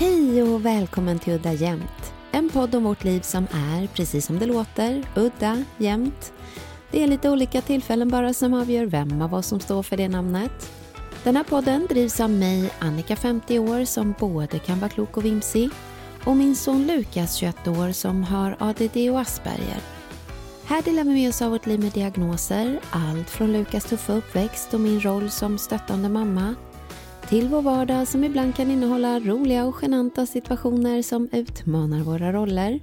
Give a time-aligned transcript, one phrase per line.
[0.00, 2.12] Hej och välkommen till Udda Jämt.
[2.32, 6.32] En podd om vårt liv som är, precis som det låter, udda, jämt.
[6.90, 10.08] Det är lite olika tillfällen bara som avgör vem av oss som står för det
[10.08, 10.72] namnet.
[11.24, 15.24] Den här podden drivs av mig, Annika 50 år, som både kan vara klok och
[15.24, 15.70] vimsig
[16.24, 19.80] och min son Lukas 21 år som har ADD och Asperger.
[20.64, 24.74] Här delar vi med oss av vårt liv med diagnoser, allt från Lukas tuffa uppväxt
[24.74, 26.54] och min roll som stöttande mamma
[27.28, 32.80] till vår vardag som ibland kan innehålla roliga och genanta situationer som utmanar våra roller.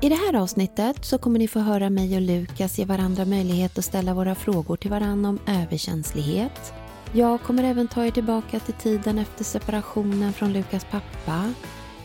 [0.00, 3.78] I det här avsnittet så kommer ni få höra mig och Lukas ge varandra möjlighet
[3.78, 6.72] att ställa våra frågor till varandra om överkänslighet.
[7.12, 11.52] Jag kommer även ta er tillbaka till tiden efter separationen från Lukas pappa,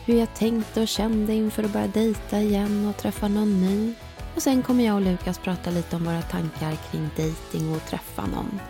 [0.04, 3.94] hur jag tänkte och kände inför att börja dejta igen och träffa någon ny.
[4.34, 8.26] Och sen kommer jag och Lukas prata lite om våra tankar kring dejting och träffa
[8.26, 8.60] någon.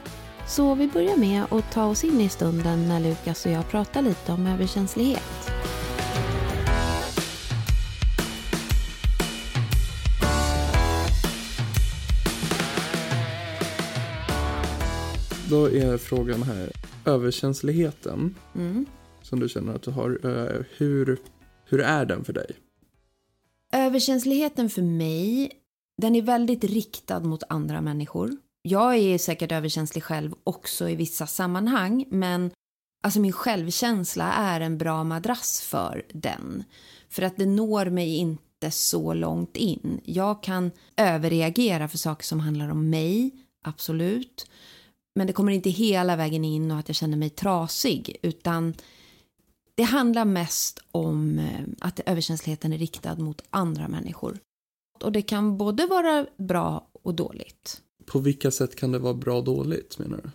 [0.50, 4.02] Så vi börjar med att ta oss in i stunden när Lukas och jag pratar
[4.02, 5.50] lite om överkänslighet.
[15.50, 16.72] Då är frågan här,
[17.04, 18.86] överkänsligheten Mm.
[19.22, 21.18] som du känner att du har, eh, hur,
[21.64, 22.50] hur är den för dig?
[23.72, 25.50] Överkänsligheten för mig,
[25.96, 28.30] den är väldigt riktad mot andra människor.
[28.62, 32.50] Jag är säkert överkänslig själv också i vissa sammanhang, men
[33.03, 36.65] alltså min självkänsla är en bra madrass för den.
[37.09, 40.00] För att det når mig inte så långt in.
[40.04, 43.31] Jag kan överreagera för saker som handlar om mig,
[43.65, 44.50] absolut.
[45.15, 48.75] Men det kommer inte hela vägen in och att jag känner mig trasig, utan
[49.75, 54.38] det handlar mest om eh, att överkänsligheten är riktad mot andra människor.
[55.03, 57.82] Och det kan både vara bra och dåligt.
[58.10, 60.28] På vilka sätt kan det vara bra och dåligt menar du?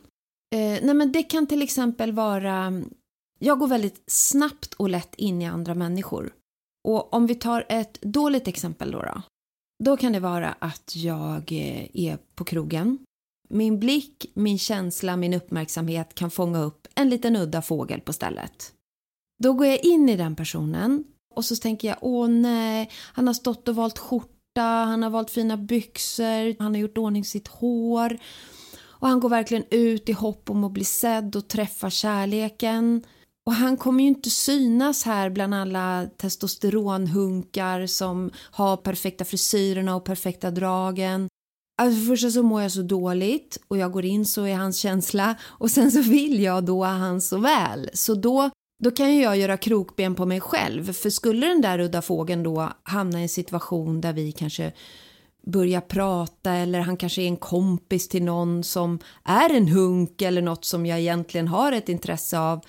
[0.58, 2.84] Eh, nej men det kan till exempel vara...
[3.40, 6.34] Jag går väldigt snabbt och lätt in i andra människor.
[6.84, 9.22] Och om vi tar ett dåligt exempel då, då.
[9.84, 12.97] Då kan det vara att jag eh, är på krogen.
[13.50, 18.74] Min blick, min känsla, min uppmärksamhet kan fånga upp en liten udda fågel på stället.
[19.44, 21.03] Då går jag in i den personen
[21.35, 25.31] och så tänker jag, åh nej, han har stått och valt skjorta, han har valt
[25.31, 28.17] fina byxor, han har gjort ordning sitt hår.
[29.05, 33.03] Och han går verkligen ut i hopp om att bli sedd och träffa kärleken.
[33.45, 40.05] Och han kommer ju inte synas här bland alla testosteronhunkar som har perfekta frisyrerna och
[40.05, 41.29] perfekta dragen.
[41.81, 44.51] Alltså för det första så mår jag så dåligt och jag går in så i
[44.51, 47.89] hans känsla och sen så vill jag då han så väl.
[47.93, 51.80] Så då, då kan ju jag göra krokben på mig själv för skulle den där
[51.80, 54.72] udda fågeln då hamna i en situation där vi kanske
[55.47, 60.41] börjar prata eller han kanske är en kompis till någon som är en hunk eller
[60.41, 62.66] något som jag egentligen har ett intresse av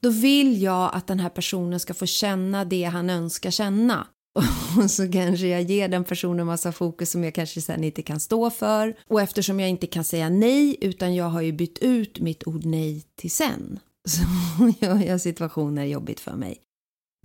[0.00, 4.06] då vill jag att den här personen ska få känna det han önskar känna.
[4.78, 8.20] Och så kanske jag ger den personen massa fokus som jag kanske sen inte kan
[8.20, 8.96] stå för.
[9.08, 12.64] Och eftersom jag inte kan säga nej utan jag har ju bytt ut mitt ord
[12.64, 13.78] nej till sen.
[14.06, 14.22] Så
[14.86, 16.62] gör jag situationer jobbigt för mig.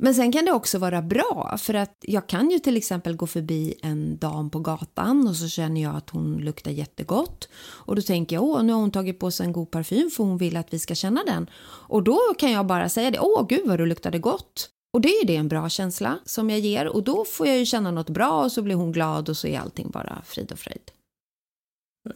[0.03, 3.27] Men sen kan det också vara bra för att jag kan ju till exempel gå
[3.27, 8.01] förbi en dam på gatan och så känner jag att hon luktar jättegott och då
[8.01, 10.57] tänker jag åh nu har hon tagit på sig en god parfym för hon vill
[10.57, 13.79] att vi ska känna den och då kan jag bara säga det åh gud vad
[13.79, 17.25] du luktade gott och det är det en bra känsla som jag ger och då
[17.25, 19.89] får jag ju känna något bra och så blir hon glad och så är allting
[19.89, 20.91] bara frid och fröjd.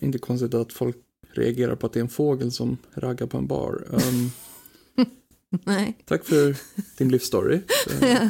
[0.01, 0.97] Inte konstigt att folk
[1.31, 3.83] reagerar på att det är en fågel som raggar på en bar.
[3.89, 4.31] Um,
[5.63, 5.97] Nej.
[6.05, 6.55] tack för
[6.97, 7.61] din livsstory.
[7.87, 8.29] Så-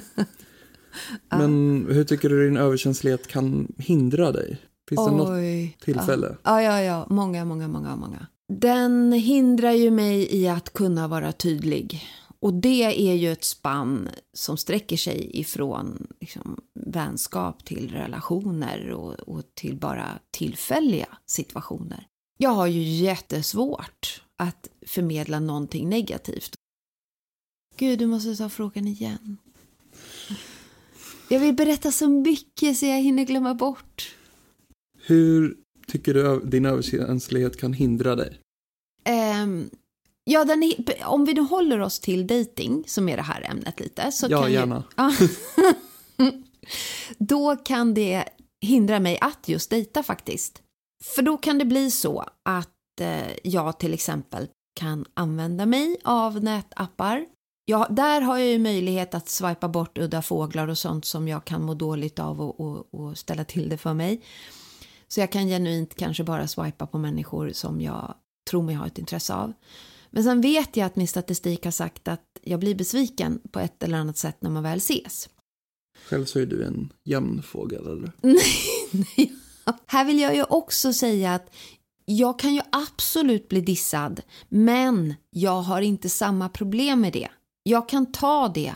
[1.37, 4.57] Men hur tycker du din överkänslighet kan hindra dig?
[4.89, 5.77] Finns det något Oj.
[5.81, 6.35] tillfälle?
[6.43, 7.07] Ja, ja, ja.
[7.09, 8.27] Många, många, många, många.
[8.53, 12.03] Den hindrar ju mig i att kunna vara tydlig.
[12.39, 19.13] Och det är ju ett spann som sträcker sig ifrån liksom, vänskap till relationer och,
[19.13, 22.07] och till bara tillfälliga situationer.
[22.37, 26.53] Jag har ju jättesvårt att förmedla någonting negativt.
[27.77, 29.37] Gud, du måste ta frågan igen.
[31.29, 34.15] Jag vill berätta så mycket så jag hinner glömma bort.
[35.07, 35.57] Hur
[35.87, 38.39] tycker du din överkänslighet kan hindra dig?
[39.43, 39.69] Um,
[40.23, 40.73] ja, den,
[41.05, 44.11] om vi nu håller oss till dating som är det här ämnet lite.
[44.11, 44.83] Så ja, kan gärna.
[46.19, 46.31] Ju,
[47.17, 48.25] då kan det
[48.61, 50.61] hindra mig att just dejta faktiskt.
[51.03, 54.47] För då kan det bli så att eh, jag till exempel
[54.79, 57.25] kan använda mig av nätappar.
[57.67, 61.45] Ja, där har jag ju möjlighet att swipa bort udda fåglar och sånt som jag
[61.45, 64.21] kan må dåligt av och, och, och ställa till det för mig.
[65.07, 68.15] Så jag kan genuint kanske bara swipa på människor som jag
[68.49, 69.53] tror mig ha ett intresse av.
[70.09, 73.83] Men sen vet jag att min statistik har sagt att jag blir besviken på ett
[73.83, 75.29] eller annat sätt när man väl ses.
[76.05, 78.11] Själv så är du en jämn fågel eller?
[78.91, 79.33] nej.
[79.85, 81.49] Här vill jag ju också säga att
[82.05, 87.29] jag kan ju absolut bli dissad, men jag har inte samma problem med det.
[87.69, 88.75] Jag kan ta det,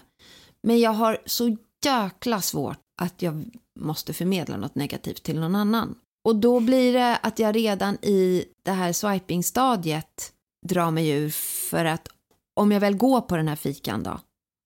[0.64, 3.46] men jag har så jäkla svårt att jag
[3.80, 5.96] måste förmedla något negativt till någon annan.
[6.24, 10.34] Och då blir det att jag redan i det här swiping-stadiet
[10.68, 11.30] drar mig ur
[11.70, 12.08] för att
[12.54, 14.20] om jag väl går på den här fikan då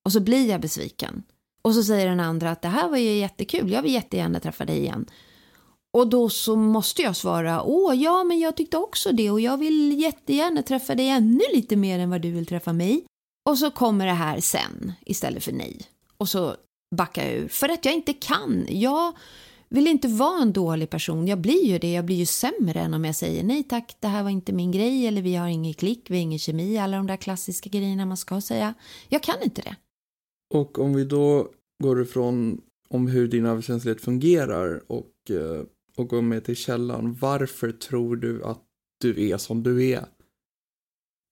[0.05, 1.23] och så blir jag besviken
[1.63, 4.65] och så säger den andra att det här var ju jättekul, jag vill jättegärna träffa
[4.65, 5.05] dig igen.
[5.93, 9.57] Och då så måste jag svara, åh ja men jag tyckte också det och jag
[9.57, 13.05] vill jättegärna träffa dig ännu lite mer än vad du vill träffa mig.
[13.45, 15.81] Och så kommer det här sen istället för nej.
[16.17, 16.55] Och så
[16.95, 18.65] backar jag ur för att jag inte kan.
[18.69, 19.17] Jag
[19.69, 21.27] vill inte vara en dålig person.
[21.27, 21.93] Jag blir ju det.
[21.93, 24.71] Jag blir ju sämre än om jag säger nej tack, det här var inte min
[24.71, 28.05] grej eller vi har ingen klick, vi har ingen kemi, alla de där klassiska grejerna
[28.05, 28.73] man ska säga.
[29.09, 29.75] Jag kan inte det.
[30.53, 31.47] Och om vi då
[31.83, 37.17] går ifrån om hur din överkänslighet fungerar och, eh, och går med till källan.
[37.21, 38.61] Varför tror du att
[39.01, 40.05] du är som du är?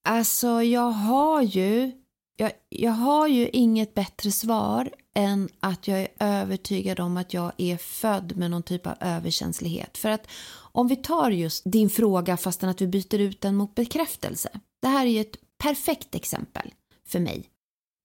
[0.09, 1.91] Alltså, jag har ju,
[2.35, 7.51] jag, jag har ju inget bättre svar än att jag är övertygad om att jag
[7.57, 9.97] är född med någon typ av överkänslighet.
[9.97, 13.75] För att om vi tar just din fråga fastän att vi byter ut den mot
[13.75, 14.49] bekräftelse.
[14.81, 16.73] Det här är ju ett perfekt exempel
[17.07, 17.47] för mig.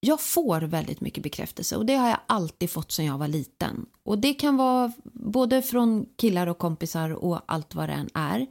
[0.00, 3.86] Jag får väldigt mycket bekräftelse och det har jag alltid fått sedan jag var liten.
[4.02, 8.46] Och det kan vara både från killar och kompisar och allt vad det än är.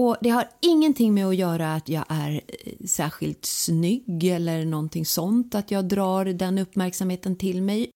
[0.00, 5.06] Och det har ingenting med att göra att jag är eh, särskilt snygg eller någonting
[5.06, 7.90] sånt, att jag drar den uppmärksamheten till mig.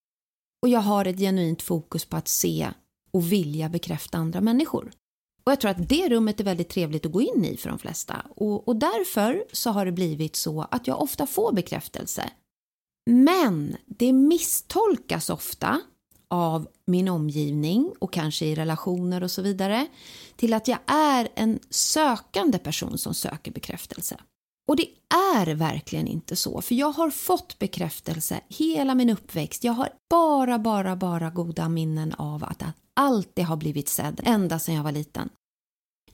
[0.63, 2.69] Och jag har ett genuint fokus på att se
[3.13, 4.93] och vilja bekräfta andra människor.
[5.45, 7.79] Och jag tror att det rummet är väldigt trevligt att gå in i för de
[7.79, 8.27] flesta.
[8.37, 12.31] Och, och därför så har det blivit så att jag ofta får bekräftelse.
[13.11, 15.81] Men det misstolkas ofta
[16.35, 19.87] av min omgivning och kanske i relationer och så vidare
[20.37, 24.17] till att jag är en sökande person som söker bekräftelse.
[24.69, 24.87] Och det
[25.37, 29.65] är verkligen inte så, för jag har fått bekräftelse hela min uppväxt.
[29.65, 32.63] Jag har bara, bara, bara goda minnen av att
[32.97, 35.29] alltid ha blivit sedd ända sedan jag var liten.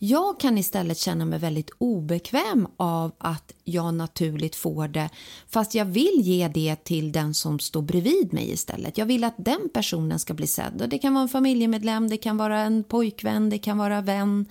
[0.02, 5.10] Jag kan istället känna mig väldigt obekväm av att jag naturligt får det
[5.48, 8.98] fast jag vill ge det till den som står bredvid mig istället.
[8.98, 10.82] Jag vill att den personen ska bli sedd.
[10.82, 14.46] Och det kan vara en familjemedlem, det kan vara en pojkvän, det kan vara vän.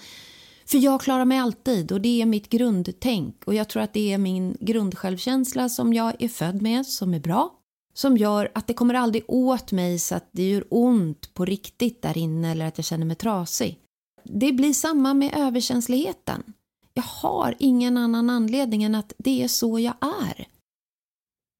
[0.65, 4.13] För jag klarar mig alltid och det är mitt grundtänk och jag tror att det
[4.13, 7.55] är min grundsjälvkänsla som jag är född med som är bra
[7.93, 12.01] som gör att det kommer aldrig åt mig så att det gör ont på riktigt
[12.01, 13.79] där inne eller att jag känner mig trasig.
[14.31, 16.43] Det blir samma med överkänsligheten.
[16.93, 20.47] Jag har ingen annan anledning än att det är så jag är.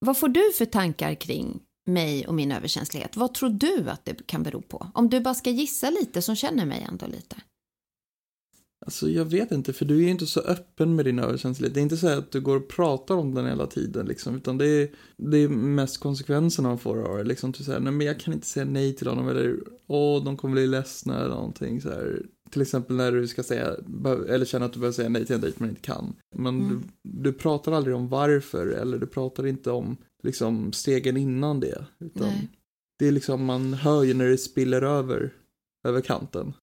[0.06, 3.18] Vad får du för tankar kring mig och min överkänslighet?
[3.18, 4.88] Vad tror du att det kan bero på?
[4.94, 7.36] Om du bara ska gissa lite som känner mig ändå lite.
[8.86, 11.74] Alltså jag vet inte, för du är ju inte så öppen med din överkänslighet.
[11.74, 14.58] Det är inte så att du går och pratar om den hela tiden liksom, utan
[14.58, 17.24] det är, det är mest konsekvenserna man får av det.
[17.24, 20.24] Liksom, typ du säger, nej men jag kan inte säga nej till honom, eller åh,
[20.24, 22.26] de kommer bli ledsna eller någonting så här.
[22.50, 23.76] Till exempel när du ska säga,
[24.30, 26.16] eller känner att du behöver säga nej till en dejt men inte kan.
[26.36, 26.70] Men mm.
[27.04, 31.86] du, du, pratar aldrig om varför, eller du pratar inte om liksom stegen innan det.
[32.00, 32.50] Utan nej.
[33.00, 35.34] det är liksom, man hör ju när det spiller över,
[35.88, 36.54] över kanten.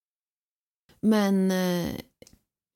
[1.01, 1.89] Men eh,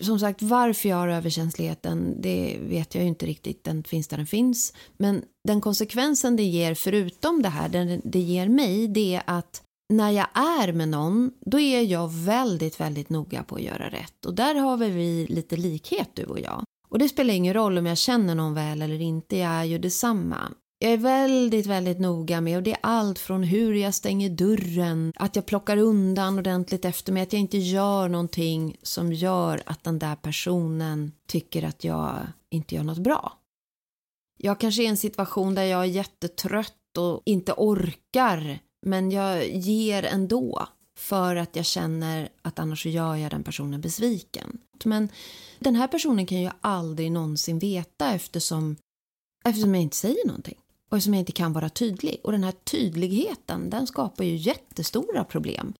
[0.02, 3.64] som sagt, varför jag har överkänsligheten, det vet jag ju inte riktigt.
[3.64, 4.72] Den finns där den finns.
[4.96, 9.62] Men den konsekvensen det ger, förutom det här, den det ger mig, det är att
[9.90, 14.26] när jag är med någon, då är jag väldigt, väldigt noga på att göra rätt.
[14.26, 16.62] Och där har vi lite likhet, du och jag.
[16.88, 19.78] Och det spelar ingen roll om jag känner någon väl eller inte, jag är ju
[19.78, 20.52] detsamma.
[20.78, 25.12] Jag är väldigt, väldigt noga med och det är allt från hur jag stänger dörren,
[25.16, 29.84] att jag plockar undan ordentligt efter mig, att jag inte gör någonting som gör att
[29.84, 32.16] den där personen tycker att jag
[32.50, 33.32] inte gör något bra.
[34.38, 39.48] Jag kanske är i en situation där jag är jättetrött och inte orkar, men jag
[39.48, 44.58] ger ändå för att jag känner att annars så gör jag den personen besviken.
[44.84, 45.08] Men
[45.58, 48.76] den här personen kan jag aldrig någonsin veta eftersom,
[49.44, 50.58] eftersom jag inte säger någonting
[50.90, 52.20] och eftersom jag inte kan vara tydlig.
[52.24, 55.74] Och den här tydligheten den skapar ju jättestora problem.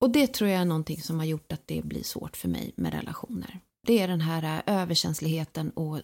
[0.00, 2.72] Och det tror jag är någonting som har gjort att det blir svårt för mig
[2.76, 3.60] med relationer.
[3.86, 6.00] Det är den här överkänsligheten och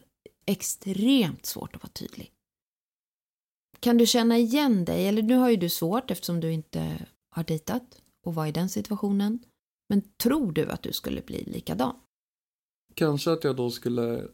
[0.47, 2.33] extremt svårt att vara tydlig.
[3.83, 5.09] Kan du känna igen dig?
[5.09, 8.69] Eller nu har ju du svårt eftersom du inte har dejtat och var i den
[8.69, 9.39] situationen.
[9.89, 11.95] Men tror du att du skulle bli likadan?
[12.95, 14.25] Kanske att jag då skulle,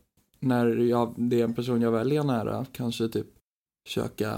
[0.40, 3.26] när jag, det är en person jag väljer nära, kanske typ
[3.86, 4.32] försöka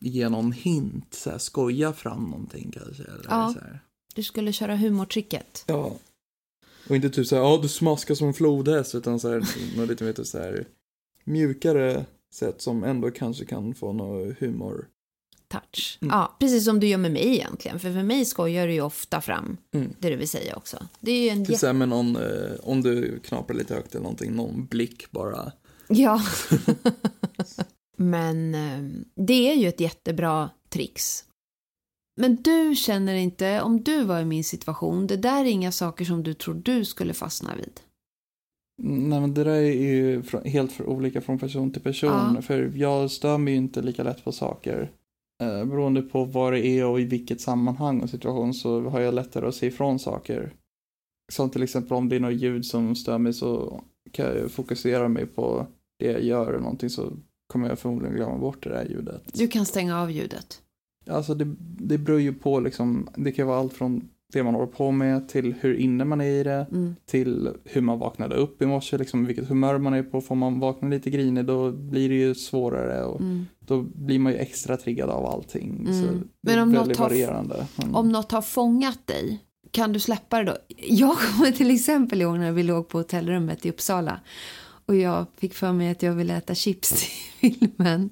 [0.00, 3.02] ge någon hint, så här, skoja fram någonting kanske.
[3.02, 3.54] Eller Ja.
[3.54, 3.80] så här.
[4.14, 5.64] Du skulle köra humortricket.
[5.66, 5.96] Ja.
[6.88, 10.04] Och inte typ så här, ja du smaskar som en flodhäst, utan så här, lite
[10.04, 10.66] mer typ så här
[11.24, 14.88] mjukare sätt som ändå kanske kan få någon humor.
[15.48, 15.98] Touch.
[16.02, 16.14] Mm.
[16.14, 17.78] Ja, precis som du gör med mig egentligen.
[17.80, 19.94] För för mig skojar du ju ofta fram Mm.
[19.98, 20.86] det du vill säga också.
[21.00, 23.94] Det är ju en Typ så här med någon, eh, om du knaprar lite högt
[23.94, 25.52] eller någonting, någon blick bara.
[25.88, 26.22] Ja.
[27.96, 31.24] Men eh, det är ju ett jättebra trix.
[32.20, 36.04] Men du känner inte, om du var i min situation, det där är inga saker
[36.04, 37.80] som du tror du skulle fastna vid.
[38.82, 42.32] Nej men det där är ju helt för olika från person till person.
[42.34, 42.42] Ja.
[42.42, 44.92] För jag stör mig ju inte lika lätt på saker.
[45.42, 49.14] Eh, beroende på vad det är och i vilket sammanhang och situation så har jag
[49.14, 50.54] lättare att se ifrån saker.
[51.32, 53.80] Som till exempel om det är något ljud som stör mig så
[54.12, 55.66] kan jag fokusera mig på
[55.98, 57.12] det jag gör eller någonting så
[57.46, 59.22] kommer jag förmodligen glömma bort det där ljudet.
[59.32, 60.62] Du kan stänga av ljudet.
[61.06, 64.66] Alltså det, det beror ju på liksom, det kan vara allt från det man håller
[64.66, 66.96] på med till hur inne man är i det Mm.
[67.06, 70.20] till hur man vaknade upp i morse, liksom vilket humör man är på.
[70.20, 73.46] Får man vakna lite grinig då blir det ju svårare och Mm.
[73.60, 75.86] då blir man ju extra triggad av allting.
[75.86, 76.28] Så Mm.
[76.42, 77.66] det Men om något har- varierande.
[77.76, 79.38] Men, Om något har fångat dig,
[79.70, 80.56] kan du släppa det då?
[80.88, 84.20] Jag kommer till exempel ihåg när vi låg på hotellrummet i Uppsala
[84.86, 86.88] och jag fick för mig att jag ville äta chips
[87.40, 88.10] till filmen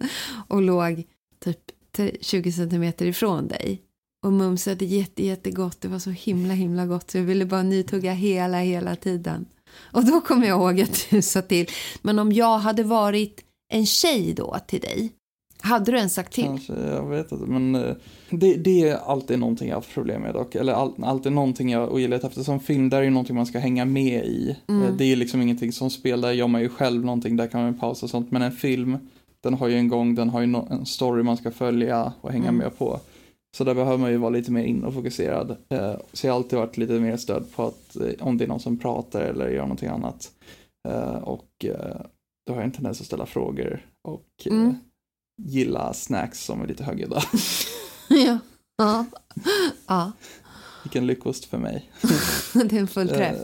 [0.48, 1.04] och låg
[1.44, 1.58] typ
[1.96, 3.82] t- 20 centimeter ifrån dig
[4.26, 5.80] och mumsade jätte, jättegott.
[5.80, 9.46] Det var så himla, himla gott så jag ville bara nytugga hela, hela tiden.
[9.78, 11.66] Och då kommer jag ihåg att du sa till.
[12.02, 13.40] Men om jag hade varit
[13.72, 15.12] en tjej då till dig,
[15.60, 16.44] hade du ens sagt till?
[16.44, 17.44] Kanske, jag vet inte.
[17.46, 17.94] Men eh,
[18.30, 20.54] det, det är alltid någonting jag har haft problem med dock.
[20.54, 22.26] Eller all, alltid någonting jag ogillar.
[22.26, 24.56] Eftersom film, där är ju någonting man ska hänga med i.
[24.68, 24.82] Mm.
[24.82, 27.60] Eh, Det är liksom ingenting som spel, där gör man ju själv någonting, där kan
[27.62, 28.30] man pausa och sånt.
[28.30, 28.98] Men en film,
[29.40, 32.32] den har ju en gång, den har ju no, en story man ska följa och
[32.32, 32.56] hänga Mm.
[32.56, 33.00] med på.
[33.56, 35.56] Så där behöver man ju vara lite mer in och fokuserad.
[35.68, 38.48] Eh, Så jag har alltid varit lite mer stöd på att eh, om det är
[38.48, 40.30] någon som pratar eller gör någonting annat.
[40.88, 41.64] Eh, Och
[42.46, 44.74] då har jag en tendens att ställa frågor och Mm.
[45.42, 47.22] gilla snacks som är lite högljudda.
[48.08, 48.38] ja.
[48.76, 49.04] Ja.
[49.86, 50.12] ja,
[50.84, 51.90] Vilken lyckost för mig.
[52.54, 53.36] det är en full träff.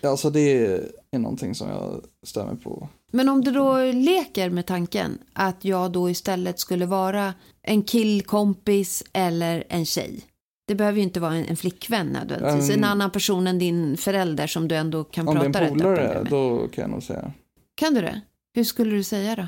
[0.00, 0.66] Ja, så det
[1.10, 2.00] är någonting som jag
[2.46, 2.88] mig på.
[3.10, 9.04] Men om du då leker med tanken att jag då istället skulle vara en killkompis
[9.12, 10.20] eller en tjej.
[10.66, 12.70] Det behöver ju inte vara en, en flickvän nödvändigtvis.
[12.70, 15.58] Um, en annan person än din förälder som du ändå kan Om det är prata
[15.58, 16.30] en rätt öppet polare, med.
[16.30, 17.32] då kan jag nog säga.
[17.74, 18.20] Kan du det?
[18.54, 19.42] Hur skulle du säga då?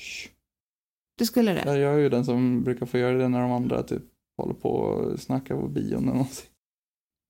[0.00, 0.28] "Shh."
[1.18, 1.62] Du skulle det?
[1.66, 4.02] Ja, Jag är ju den som brukar få göra det när de andra typ
[4.36, 6.46] håller på och snackar på bion eller någonting.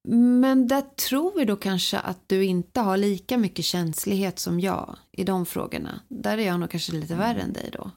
[0.09, 4.97] Men där tror vi då kanske att du inte har lika mycket känslighet som jag
[5.13, 6.01] i de frågorna.
[6.09, 7.91] Där är jag nog kanske lite värre än dig då.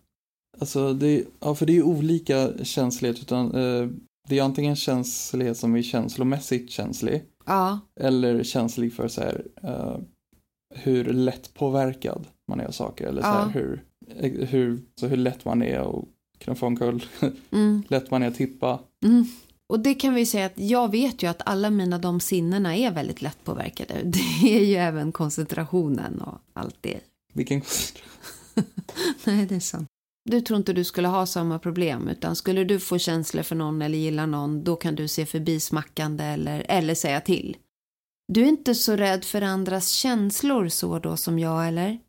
[0.59, 3.19] Alltså, det ja, för det är ju olika känslighet.
[3.19, 3.89] Utan, eh,
[4.29, 7.23] det är antingen känslighet som är känslomässigt känslig.
[7.45, 9.97] Ja, Eller känslig för så här, eh,
[10.75, 13.07] hur lätt påverkad man är av saker.
[13.07, 13.33] Eller så Ja.
[13.33, 13.83] här, hur,
[14.15, 16.05] eh, hur, så hur lätt man är att
[16.37, 17.05] knuffa omkull.
[17.51, 17.83] mm.
[17.87, 18.79] lätt man är att tippa.
[19.05, 19.25] Mm.
[19.69, 22.91] Och det kan vi säga att jag vet ju att alla mina de sinnena är
[22.91, 23.93] väldigt lättpåverkade.
[24.03, 26.99] Det är ju även koncentrationen och allt det.
[27.33, 27.61] Vilken
[29.23, 29.87] Nej, det är sant.
[30.29, 33.81] Du tror inte du skulle ha samma problem utan skulle du få känslor för någon
[33.81, 37.57] eller gilla någon då kan du se förbi smackande eller, eller säga till.
[38.27, 41.99] Du är inte så rädd för andras känslor så då som jag eller?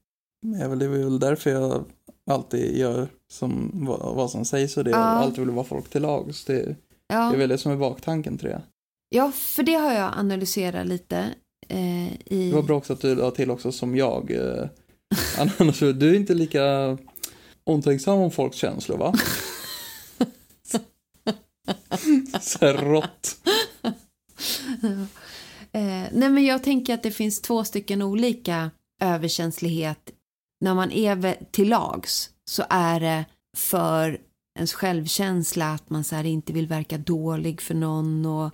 [0.47, 1.85] Väl, det är väl därför jag
[2.31, 4.91] alltid gör som, vad, vad som sägs och det.
[4.91, 5.17] Ja.
[5.17, 6.45] Och alltid vill vara folk till lags.
[6.45, 6.77] Det,
[7.09, 7.33] det Ja.
[7.33, 8.63] är väl det som är baktanken till det.
[9.09, 11.35] ja, för det har jag analyserat lite
[11.69, 12.49] eh, i...
[12.51, 14.31] Det var bra också att du la till också som jag.
[14.31, 14.65] Eh,
[15.61, 16.99] annars, du är inte lika
[17.65, 19.15] omtänksam om folks känslor va?
[22.41, 23.37] Så här rått.
[25.73, 28.71] Eh, nej men jag tänker att det finns två stycken olika
[29.03, 29.99] överkänslighet.
[30.61, 33.25] När man är till lags så är det
[33.57, 34.19] för
[34.57, 38.27] ens självkänsla, att man så inte vill verka dålig för någon.
[38.27, 38.53] Och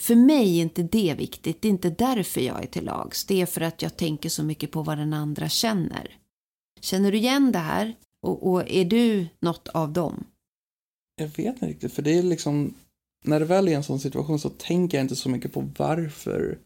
[0.00, 1.62] för mig är inte det viktigt.
[1.62, 3.24] Det är inte därför jag är till lags.
[3.24, 6.16] Det är för att jag tänker så mycket på vad den andra känner.
[6.80, 7.94] Känner du igen det här?
[8.22, 10.24] Och, och är du något av dem?
[11.16, 12.74] Jag vet inte riktigt, för det är liksom
[13.24, 16.58] när det väl är en sån situation så tänker jag inte så mycket på varför.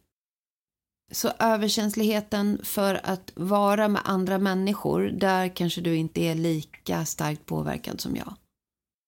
[1.12, 7.46] Så överkänsligheten för att vara med andra människor, där kanske du inte är lika starkt
[7.46, 8.34] påverkad som jag?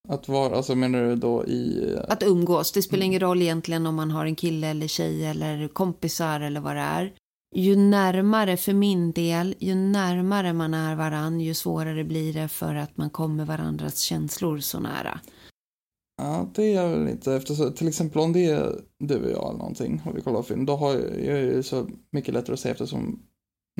[0.09, 1.93] Att vara, alltså menar du då i...
[1.95, 2.73] Eh, att umgås.
[2.73, 6.61] Det spelar ingen roll egentligen om man har en kille eller tjej eller kompisar eller
[6.61, 7.13] vad det är.
[7.55, 12.75] Ju närmare, för min del, ju närmare man är varann, ju svårare blir det för
[12.75, 15.21] att man kommer varandras känslor så nära.
[16.23, 17.35] Ja, det är jag väl inte.
[17.35, 20.67] Eftersom, till exempel om det är du och jag eller någonting och vi kollar film,
[20.67, 23.23] då har jag, jag är så mycket lättare att säga eftersom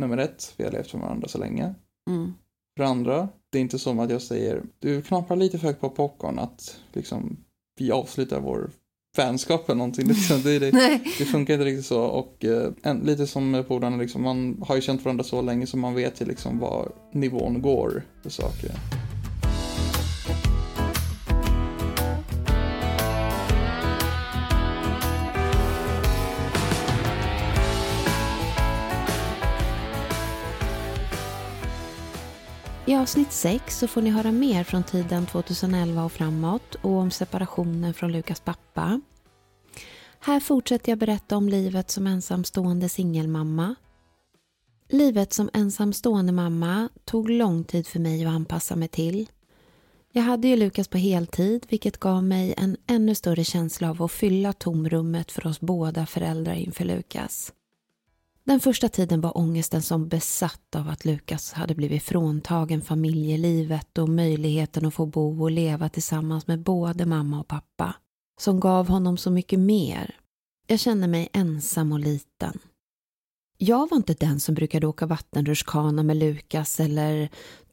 [0.01, 1.75] nummer ett, vi har levt med varandra så länge.
[2.11, 2.33] Mm.
[2.77, 5.91] För andra, det är inte som att jag säger, du knappar lite för högt på
[5.91, 7.37] popcorn, att liksom
[7.79, 8.71] vi avslutar vår
[9.17, 10.09] vänskap eller någonting.
[10.09, 10.43] Liksom.
[10.43, 10.71] Det, det,
[11.19, 12.01] det, funkar inte riktigt så.
[12.03, 15.77] Och eh, en, lite som polarna, liksom, man har ju känt varandra så länge så
[15.77, 18.71] man vet ju liksom var nivån går för saker.
[32.89, 37.11] I avsnitt 6 så får ni höra mer från tiden 2011 och framåt och om
[37.11, 39.01] separationen från Lukas pappa.
[40.21, 43.75] Här fortsätter jag berätta om livet som ensamstående singelmamma.
[44.89, 49.29] Livet som ensamstående mamma tog lång tid för mig att anpassa mig till.
[50.13, 54.13] Jag hade ju Lukas på heltid vilket gav mig en ännu större känsla av att
[54.13, 57.53] fylla tomrummet för oss båda föräldrar inför Lukas.
[58.47, 64.09] Den första tiden var ångesten som besatt av att Lukas hade blivit fråntagen familjelivet och
[64.09, 67.95] möjligheten att få bo och leva tillsammans med både mamma och pappa.
[68.41, 70.15] Som gav honom så mycket mer.
[70.67, 72.59] Jag kände mig ensam och liten.
[73.59, 77.29] Jag var inte den som brukade åka vattenrutschkana med Lukas eller,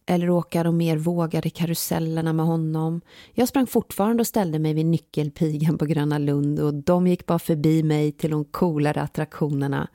[0.05, 3.01] eller åka de mer vågade karusellerna med honom.
[3.33, 7.39] Jag sprang fortfarande och ställde mig vid nyckelpigan på Gröna Lund och de gick bara
[7.39, 9.89] förbi mig till de coolare attraktionerna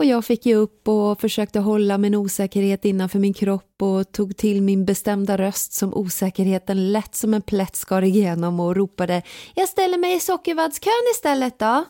[0.00, 4.36] och jag fick ge upp och försökte hålla min osäkerhet innanför min kropp och tog
[4.36, 9.22] till min bestämda röst som osäkerheten lätt som en plätt skar igenom och ropade
[9.54, 11.84] Jag ställer mig i sockervaddskön istället då.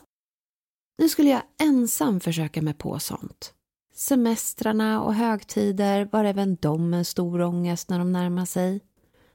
[0.97, 3.53] Nu skulle jag ensam försöka mig på sånt.
[3.95, 8.81] Semestrarna och högtider var även de en stor ångest när de närmade sig.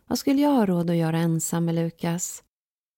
[0.09, 2.43] Vad skulle jag ha råd att göra ensam med Lukas?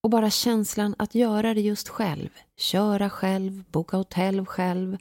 [0.03, 4.97] Och bara känslan att göra det just själv, köra själv, boka hotell själv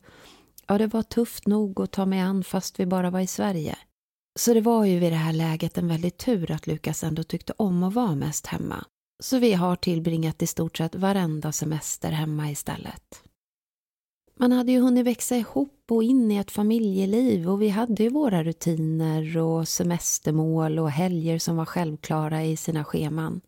[0.68, 3.78] Ja, det var tufft nog att ta mig an fast vi bara var i Sverige.
[4.40, 7.54] Så det var ju vid det här läget en väldig tur att Lukas ändå tyckte
[7.58, 8.86] om att vara mest hemma.
[9.24, 13.24] Så vi har tillbringat i stort sett varenda semester hemma istället.
[14.40, 18.10] Man hade ju hunnit växa ihop och in i ett familjeliv och vi hade ju
[18.10, 23.42] våra rutiner och semestermål och helger som var självklara i sina scheman.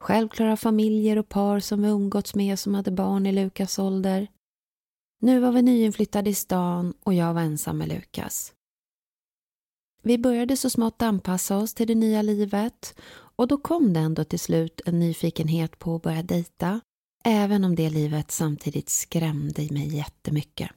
[0.00, 4.26] Självklara familjer och par som vi umgåtts med som hade barn i Lukas ålder.
[5.20, 8.52] Nu var vi nyinflyttade i stan och jag var ensam med Lukas.
[10.02, 14.24] Vi började så smått anpassa oss till det nya livet och då kom det ändå
[14.24, 16.80] till slut en nyfikenhet på att börja dejta
[17.24, 20.70] även om det livet samtidigt skrämde mig jättemycket.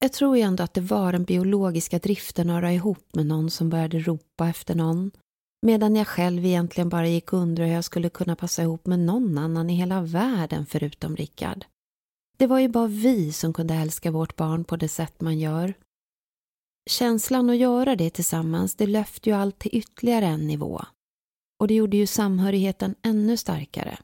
[0.00, 3.50] Jag tror ju ändå att det var den biologiska driften att höra ihop med någon
[3.50, 5.10] som började ropa efter någon
[5.66, 9.38] medan jag själv egentligen bara gick under hur jag skulle kunna passa ihop med någon
[9.38, 11.64] annan i hela världen förutom Rickard.
[12.38, 15.74] Det var ju bara vi som kunde älska vårt barn på det sätt man gör.
[16.90, 20.84] Känslan att göra det tillsammans, det löfte ju allt till ytterligare en nivå.
[21.60, 23.98] Och det gjorde ju samhörigheten ännu starkare.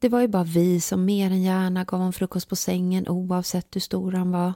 [0.00, 3.76] Det var ju bara vi som mer än gärna gav honom frukost på sängen oavsett
[3.76, 4.52] hur stor han var.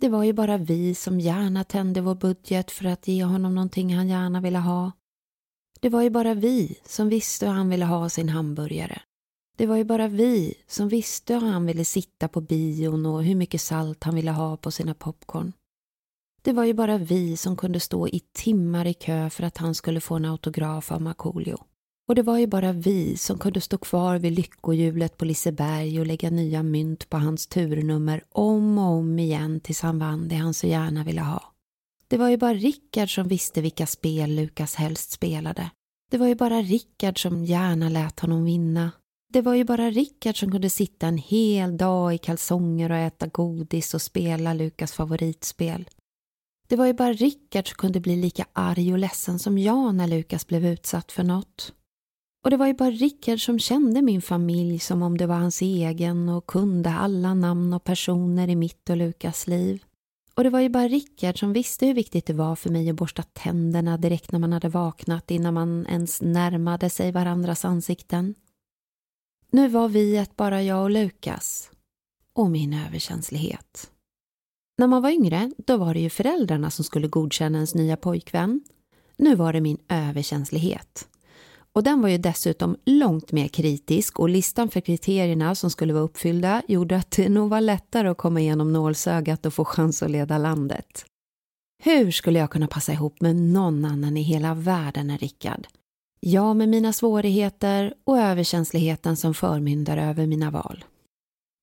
[0.00, 3.94] Det var ju bara vi som gärna tände vår budget för att ge honom någonting
[3.94, 4.92] han gärna ville ha.
[5.80, 9.02] Det var ju bara vi som visste hur han ville ha sin hamburgare.
[9.58, 13.34] Det var ju bara vi som visste hur han ville sitta på bion och hur
[13.34, 15.52] mycket salt han ville ha på sina popcorn.
[16.42, 19.74] Det var ju bara vi som kunde stå i timmar i kö för att han
[19.74, 21.58] skulle få en autograf av Markoolio.
[22.08, 26.06] Och det var ju bara vi som kunde stå kvar vid lyckohjulet på Liseberg och
[26.06, 30.54] lägga nya mynt på hans turnummer om och om igen tills han vann det han
[30.54, 31.52] så gärna ville ha.
[32.08, 35.70] Det var ju bara Rickard som visste vilka spel Lukas helst spelade.
[36.10, 38.90] Det var ju bara Rickard som gärna lät honom vinna
[39.32, 43.26] det var ju bara Rickard som kunde sitta en hel dag i kalsonger och äta
[43.26, 45.88] godis och spela Lukas favoritspel.
[46.68, 50.06] Det var ju bara Rickard som kunde bli lika arg och ledsen som jag när
[50.06, 51.72] Lukas blev utsatt för något.
[52.44, 55.62] Och det var ju bara Rickard som kände min familj som om det var hans
[55.62, 59.82] egen och kunde alla namn och personer i mitt och Lukas liv.
[60.34, 62.96] Och det var ju bara Rickard som visste hur viktigt det var för mig att
[62.96, 68.34] borsta tänderna direkt när man hade vaknat innan man ens närmade sig varandras ansikten.
[69.52, 71.70] Nu var vi ett bara jag och Lukas.
[72.32, 73.90] Och min överkänslighet.
[74.78, 78.60] När man var yngre, då var det ju föräldrarna som skulle godkänna ens nya pojkvän.
[79.16, 81.08] Nu var det min överkänslighet.
[81.72, 86.04] Och den var ju dessutom långt mer kritisk och listan för kriterierna som skulle vara
[86.04, 90.10] uppfyllda gjorde att det nog var lättare att komma igenom nålsögat och få chans att
[90.10, 91.04] leda landet.
[91.82, 95.66] Hur skulle jag kunna passa ihop med någon annan i hela världen än Rickard?
[96.20, 100.84] Jag med mina svårigheter och överkänsligheten som förmyndare över mina val.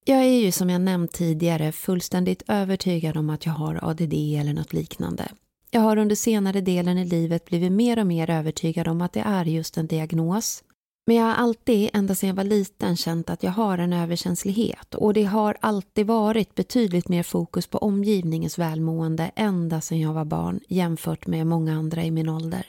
[0.06, 4.54] Jag är ju som jag nämnt tidigare fullständigt övertygad om att jag har ADD eller
[4.54, 5.32] något liknande.
[5.72, 9.20] Jag har under senare delen i livet blivit mer och mer övertygad om att det
[9.20, 10.64] är just en diagnos.
[11.08, 14.96] Men jag har alltid, ända sedan jag var liten, känt att jag har en överkänslighet
[14.96, 20.26] och det har alltid varit betydligt mer fokus på omgivningens välmående ända sedan jag var
[20.26, 22.66] barn jämfört med många andra i min ålder.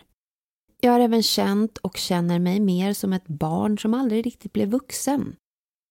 [0.82, 4.68] Jag har även känt och känner mig mer som ett barn som aldrig riktigt blev
[4.68, 5.36] vuxen.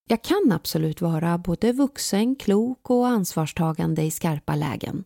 [0.09, 5.03] Jag kan absolut vara både vuxen, klok och ansvarstagande i skarpa lägen.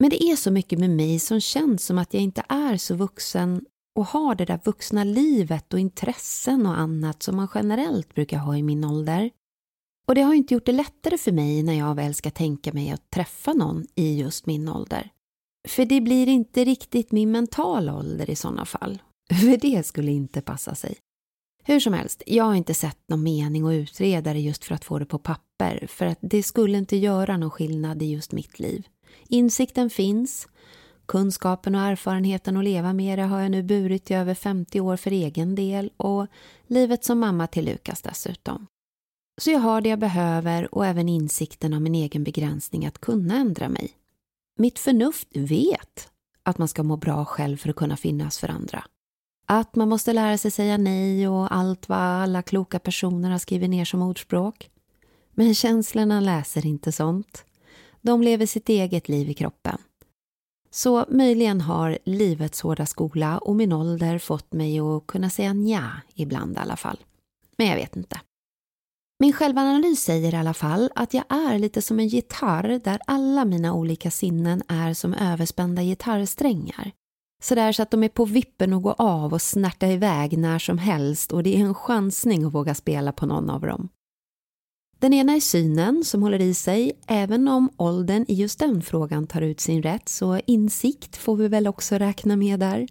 [0.00, 2.94] Men det är så mycket med mig som känns som att jag inte är så
[2.94, 3.64] vuxen
[3.98, 8.56] och har det där vuxna livet och intressen och annat som man generellt brukar ha
[8.56, 9.30] i min ålder.
[10.06, 12.90] Och det har inte gjort det lättare för mig när jag väl ska tänka mig
[12.90, 15.10] att träffa någon i just min ålder.
[15.68, 19.02] För det blir inte riktigt min mentala ålder i sådana fall.
[19.40, 20.96] För det skulle inte passa sig.
[21.66, 24.84] Hur som helst, jag har inte sett någon mening att utreda det just för att
[24.84, 28.58] få det på papper, för att det skulle inte göra någon skillnad i just mitt
[28.58, 28.86] liv.
[29.28, 30.48] Insikten finns,
[31.06, 34.96] kunskapen och erfarenheten att leva med det har jag nu burit i över 50 år
[34.96, 36.26] för egen del och
[36.66, 38.66] livet som mamma till Lukas dessutom.
[39.40, 43.36] Så jag har det jag behöver och även insikten om min egen begränsning att kunna
[43.36, 43.92] ändra mig.
[44.58, 46.08] Mitt förnuft vet
[46.42, 48.84] att man ska må bra själv för att kunna finnas för andra.
[49.46, 53.70] Att man måste lära sig säga nej och allt vad alla kloka personer har skrivit
[53.70, 54.70] ner som ordspråk.
[55.30, 57.44] Men känslorna läser inte sånt.
[58.00, 59.78] De lever sitt eget liv i kroppen.
[60.70, 65.92] Så möjligen har livets hårda skola och min ålder fått mig att kunna säga nja
[66.14, 66.98] ibland i alla fall.
[67.58, 68.20] Men jag vet inte.
[69.18, 73.44] Min självanalys säger i alla fall att jag är lite som en gitarr där alla
[73.44, 76.92] mina olika sinnen är som överspända gitarrsträngar.
[77.44, 80.78] Sådär så att de är på vippen att gå av och snärta iväg när som
[80.78, 83.88] helst och det är en chansning att våga spela på någon av dem.
[84.98, 89.26] Den ena är synen som håller i sig, även om åldern i just den frågan
[89.26, 92.88] tar ut sin rätt så insikt får vi väl också räkna med där.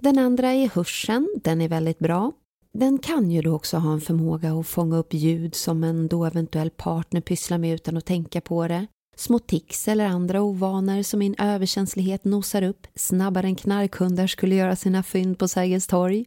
[0.00, 2.32] Den andra är hörseln, den är väldigt bra.
[2.72, 6.24] Den kan ju då också ha en förmåga att fånga upp ljud som en då
[6.24, 8.86] eventuell partner pysslar med utan att tänka på det.
[9.16, 14.76] Små tics eller andra ovanor som min överkänslighet nosar upp snabbare än knarkhundar skulle göra
[14.76, 16.26] sina fynd på Sergels torg.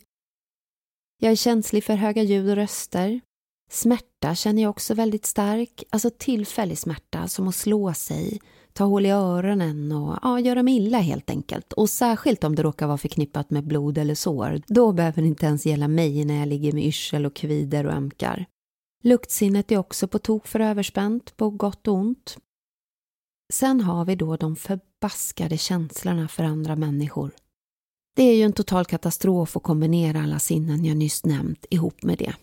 [1.20, 3.22] Jag är känslig för höga ljud och röster.
[3.72, 8.40] Smärta känner jag också väldigt stark, alltså tillfällig smärta som att slå sig,
[8.74, 11.74] ta hål i öronen och ja, göra mig illa helt enkelt.
[11.74, 14.62] Och särskilt om det råkar vara förknippat med blod eller sår.
[14.68, 17.94] Då behöver det inte ens gälla mig när jag ligger med yrsel och kvider och
[17.94, 18.46] ömkar.
[19.04, 22.38] Luktsinnet är också på tok för överspänt, på gott och ont.
[23.54, 27.32] Sen har vi då de förbaskade känslorna för andra människor.
[28.16, 32.18] Det är ju en total katastrof att kombinera alla sinnen jag nyss nämnt ihop med
[32.18, 32.36] det.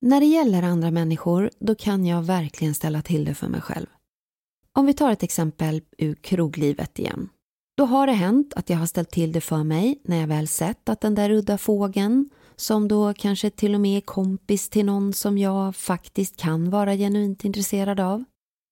[0.00, 3.86] När det gäller andra människor, då kan jag verkligen ställa till det för mig själv.
[4.72, 7.28] Om vi tar ett exempel ur kroglivet igen.
[7.76, 10.48] Då har det hänt att jag har ställt till det för mig när jag väl
[10.48, 14.86] sett att den där udda fågeln, som då kanske till och med är kompis till
[14.86, 18.24] någon som jag faktiskt kan vara genuint intresserad av,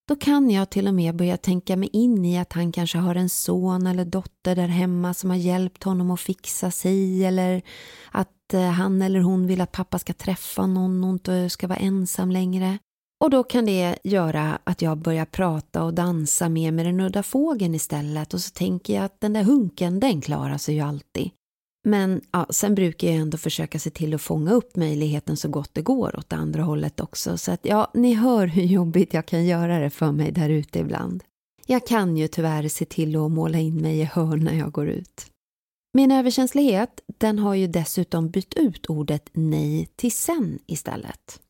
[0.09, 3.14] då kan jag till och med börja tänka mig in i att han kanske har
[3.14, 7.62] en son eller dotter där hemma som har hjälpt honom att fixa sig eller
[8.11, 11.79] att eh, han eller hon vill att pappa ska träffa någon och inte ska vara
[11.79, 12.79] ensam längre.
[13.21, 17.23] Och då kan det göra att jag börjar prata och dansa mer med den udda
[17.23, 21.31] fågeln istället och så tänker jag att den där hunken, den klarar sig ju alltid.
[21.88, 25.70] Men ja, sen brukar jag ändå försöka se till att fånga upp möjligheten så gott
[25.72, 27.38] det går åt andra hållet också.
[27.38, 30.79] Så att ja, ni hör hur jobbigt jag kan göra det för mig där ute
[30.79, 31.24] ibland.
[31.66, 34.88] Jag kan ju tyvärr se till att måla in mig i hörn när jag går
[34.88, 35.27] ut.
[35.92, 41.40] Min överkänslighet, den har ju dessutom bytt ut ordet nej till sen istället.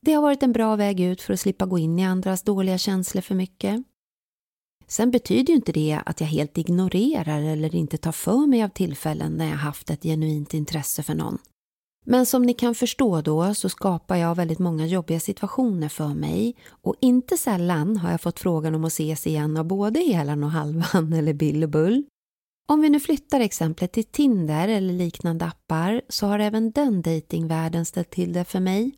[0.00, 2.78] Det har varit en bra väg ut för att slippa gå in i andras dåliga
[2.78, 3.84] känslor för mycket.
[4.86, 8.68] Sen betyder ju inte det att jag helt ignorerar eller inte tar för mig av
[8.68, 11.38] tillfällen när jag haft ett genuint intresse för någon.
[12.06, 16.56] Men som ni kan förstå då så skapar jag väldigt många jobbiga situationer för mig
[16.70, 20.50] och inte sällan har jag fått frågan om att ses igen av både Helan och
[20.50, 22.04] Halvan eller Bill och Bull.
[22.68, 27.84] Om vi nu flyttar exemplet till Tinder eller liknande appar så har även den datingvärlden
[27.84, 28.94] ställt till det för mig.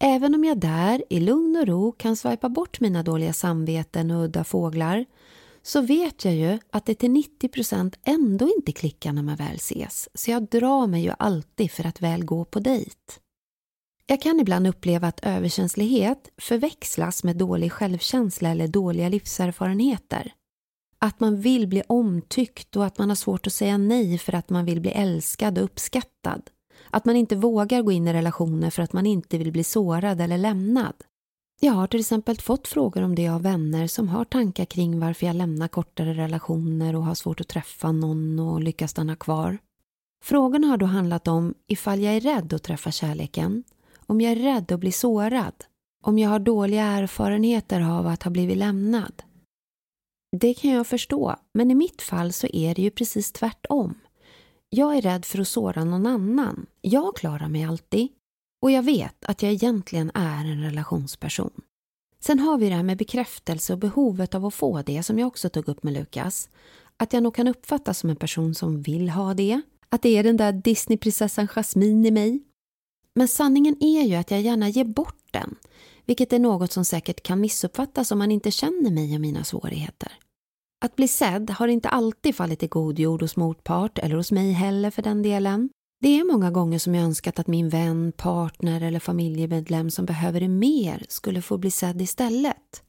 [0.00, 4.24] Även om jag där i lugn och ro kan swipa bort mina dåliga samveten och
[4.24, 5.04] udda fåglar
[5.62, 9.56] så vet jag ju att det till 90 procent ändå inte klickar när man väl
[9.56, 12.96] ses, så jag drar mig ju alltid för att väl gå på dejt.
[14.06, 20.32] Jag kan ibland uppleva att överkänslighet förväxlas med dålig självkänsla eller dåliga livserfarenheter.
[20.98, 24.50] Att man vill bli omtyckt och att man har svårt att säga nej för att
[24.50, 26.50] man vill bli älskad och uppskattad.
[26.90, 30.20] Att man inte vågar gå in i relationer för att man inte vill bli sårad
[30.20, 30.94] eller lämnad.
[31.60, 35.26] Jag har till exempel fått frågor om det av vänner som har tankar kring varför
[35.26, 39.58] jag lämnar kortare relationer och har svårt att träffa någon och lyckas stanna kvar.
[40.24, 43.64] Frågorna har då handlat om ifall jag är rädd att träffa kärleken,
[44.06, 45.64] om jag är rädd att bli sårad,
[46.04, 49.22] om jag har dåliga erfarenheter av att ha blivit lämnad.
[50.36, 53.94] Det kan jag förstå, men i mitt fall så är det ju precis tvärtom.
[54.70, 56.66] Jag är rädd för att såra någon annan.
[56.80, 58.08] Jag klarar mig alltid.
[58.62, 61.50] Och jag vet att jag egentligen är en relationsperson.
[62.20, 65.26] Sen har vi det här med bekräftelse och behovet av att få det som jag
[65.26, 66.48] också tog upp med Lukas.
[66.96, 69.60] Att jag nog kan uppfattas som en person som vill ha det.
[69.88, 72.42] Att det är den där Disneyprinsessan Jasmine i mig.
[73.14, 75.56] Men sanningen är ju att jag gärna ger bort den.
[76.06, 80.12] Vilket är något som säkert kan missuppfattas om man inte känner mig och mina svårigheter.
[80.84, 84.52] Att bli sedd har inte alltid fallit i god jord hos motpart eller hos mig
[84.52, 85.70] heller för den delen.
[86.00, 90.40] Det är många gånger som jag önskat att min vän, partner eller familjemedlem som behöver
[90.40, 92.82] det mer skulle få bli sedd istället.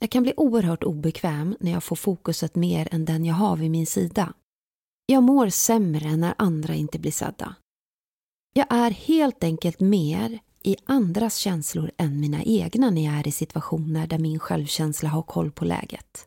[0.00, 3.70] Jag kan bli oerhört obekväm när jag får fokuset mer än den jag har vid
[3.70, 4.32] min sida.
[5.06, 7.54] Jag mår sämre när andra inte blir sedda.
[8.54, 13.32] Jag är helt enkelt mer i andras känslor än mina egna när jag är i
[13.32, 16.26] situationer där min självkänsla har koll på läget.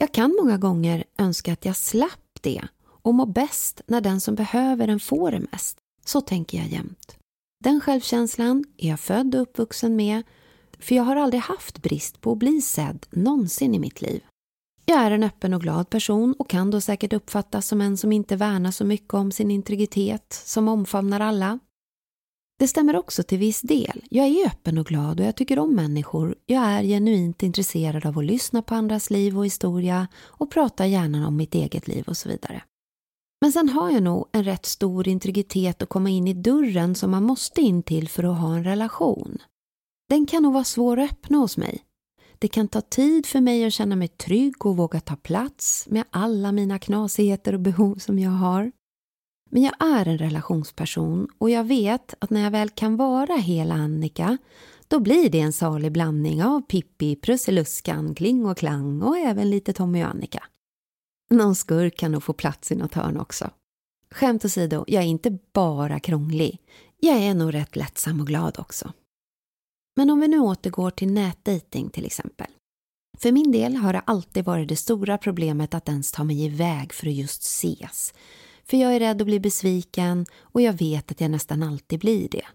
[0.00, 4.34] Jag kan många gånger önska att jag slapp det och må bäst när den som
[4.34, 5.76] behöver den får det mest.
[6.04, 7.16] Så tänker jag jämt.
[7.64, 10.22] Den självkänslan är jag född och uppvuxen med
[10.78, 14.22] för jag har aldrig haft brist på att bli sedd någonsin i mitt liv.
[14.84, 18.12] Jag är en öppen och glad person och kan då säkert uppfattas som en som
[18.12, 21.58] inte värnar så mycket om sin integritet, som omfamnar alla.
[22.60, 24.04] Det stämmer också till viss del.
[24.10, 26.34] Jag är öppen och glad och jag tycker om människor.
[26.46, 31.28] Jag är genuint intresserad av att lyssna på andras liv och historia och pratar gärna
[31.28, 32.62] om mitt eget liv och så vidare.
[33.40, 37.10] Men sen har jag nog en rätt stor integritet att komma in i dörren som
[37.10, 39.38] man måste in till för att ha en relation.
[40.08, 41.82] Den kan nog vara svår att öppna hos mig.
[42.38, 46.04] Det kan ta tid för mig att känna mig trygg och våga ta plats med
[46.10, 48.72] alla mina knasigheter och behov som jag har.
[49.50, 53.74] Men jag är en relationsperson och jag vet att när jag väl kan vara hela
[53.74, 54.38] Annika
[54.88, 59.72] då blir det en salig blandning av Pippi, Prusseluskan, Kling och Klang och även lite
[59.72, 60.44] Tommy och Annika.
[61.30, 63.50] Någon skurk kan nog få plats i något hörn också.
[64.10, 66.58] Skämt åsido, jag är inte bara krånglig.
[67.00, 68.92] Jag är nog rätt lättsam och glad också.
[69.96, 72.46] Men om vi nu återgår till nätdating till exempel.
[73.18, 76.92] För min del har det alltid varit det stora problemet att ens ta mig iväg
[76.92, 78.14] för att just ses.
[78.70, 82.28] För jag är rädd att bli besviken och jag vet att jag nästan alltid blir
[82.28, 82.46] det.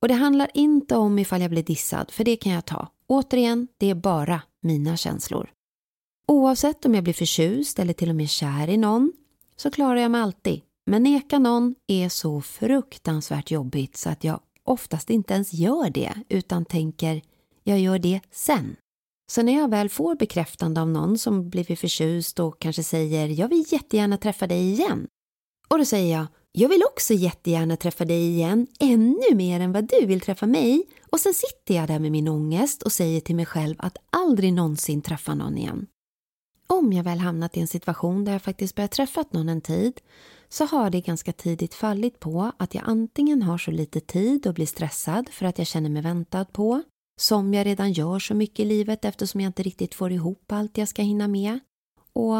[0.00, 2.88] Och det handlar inte om ifall jag blir dissad, för det kan jag ta.
[3.06, 5.50] Återigen, det är bara mina känslor.
[6.28, 9.12] Oavsett om jag blir förtjust eller till och med kär i någon
[9.56, 10.60] så klarar jag mig alltid.
[10.86, 16.14] Men neka någon är så fruktansvärt jobbigt så att jag oftast inte ens gör det
[16.28, 17.22] utan tänker
[17.62, 18.76] jag gör det sen.
[19.26, 23.48] Så när jag väl får bekräftande av någon som blivit förtjust och kanske säger jag
[23.48, 25.06] vill jättegärna träffa dig igen.
[25.68, 29.88] Och då säger jag jag vill också jättegärna träffa dig igen, ännu mer än vad
[29.88, 30.82] du vill träffa mig.
[31.10, 34.52] Och sen sitter jag där med min ångest och säger till mig själv att aldrig
[34.52, 35.86] någonsin träffa någon igen.
[36.66, 40.00] Om jag väl hamnat i en situation där jag faktiskt börjat träffat någon en tid
[40.48, 44.54] så har det ganska tidigt fallit på att jag antingen har så lite tid och
[44.54, 46.82] blir stressad för att jag känner mig väntad på
[47.20, 50.78] som jag redan gör så mycket i livet eftersom jag inte riktigt får ihop allt
[50.78, 51.58] jag ska hinna med.
[52.12, 52.36] Och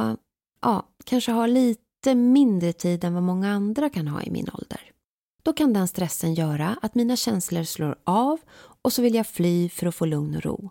[0.60, 4.90] ja, kanske har lite mindre tid än vad många andra kan ha i min ålder.
[5.42, 8.40] Då kan den stressen göra att mina känslor slår av
[8.82, 10.70] och så vill jag fly för att få lugn och ro.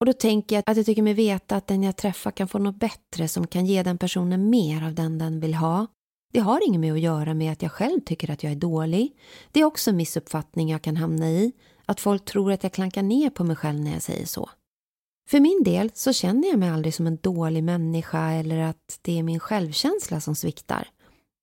[0.00, 2.58] Och då tänker jag att jag tycker mig veta att den jag träffar kan få
[2.58, 5.86] något bättre som kan ge den personen mer av den den vill ha.
[6.32, 9.16] Det har inget med att göra med att jag själv tycker att jag är dålig.
[9.52, 11.52] Det är också en missuppfattning jag kan hamna i.
[11.86, 14.50] Att folk tror att jag klankar ner på mig själv när jag säger så.
[15.28, 19.18] För min del så känner jag mig aldrig som en dålig människa eller att det
[19.18, 20.88] är min självkänsla som sviktar.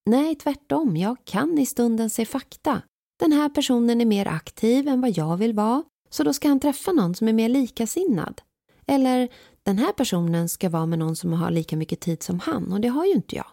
[0.06, 0.98] Nej, tvärtom.
[0.98, 2.82] Jag kan i stunden se fakta.
[3.20, 6.60] Den här personen är mer aktiv än vad jag vill vara, så då ska han
[6.60, 8.42] träffa någon som är mer likasinnad.
[8.88, 9.30] Eller,
[9.64, 12.82] den här personen ska vara med någon som har lika mycket tid som han och
[12.82, 13.48] det har ju inte jag.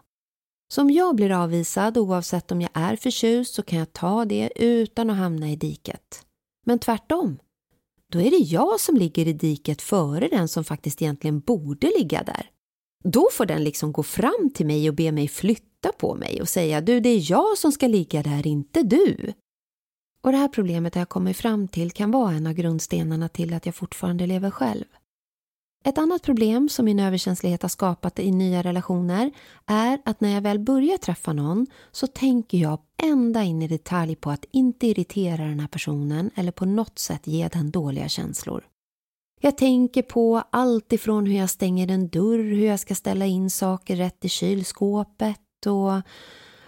[0.72, 4.52] Så om jag blir avvisad oavsett om jag är förtjust så kan jag ta det
[4.56, 6.26] utan att hamna i diket.
[6.66, 7.38] Men tvärtom,
[8.12, 12.22] då är det jag som ligger i diket före den som faktiskt egentligen borde ligga
[12.22, 12.50] där.
[13.04, 16.48] Då får den liksom gå fram till mig och be mig flytta på mig och
[16.48, 19.32] säga du, det är jag som ska ligga där, inte du.
[20.22, 23.54] Och det här problemet har jag kommit fram till kan vara en av grundstenarna till
[23.54, 24.84] att jag fortfarande lever själv.
[25.84, 29.30] Ett annat problem som min överkänslighet har skapat i nya relationer
[29.66, 34.16] är att när jag väl börjar träffa någon så tänker jag ända in i detalj
[34.16, 38.64] på att inte irritera den här personen eller på något sätt ge den dåliga känslor.
[39.40, 43.50] Jag tänker på allt ifrån hur jag stänger en dörr, hur jag ska ställa in
[43.50, 45.92] saker rätt i kylskåpet och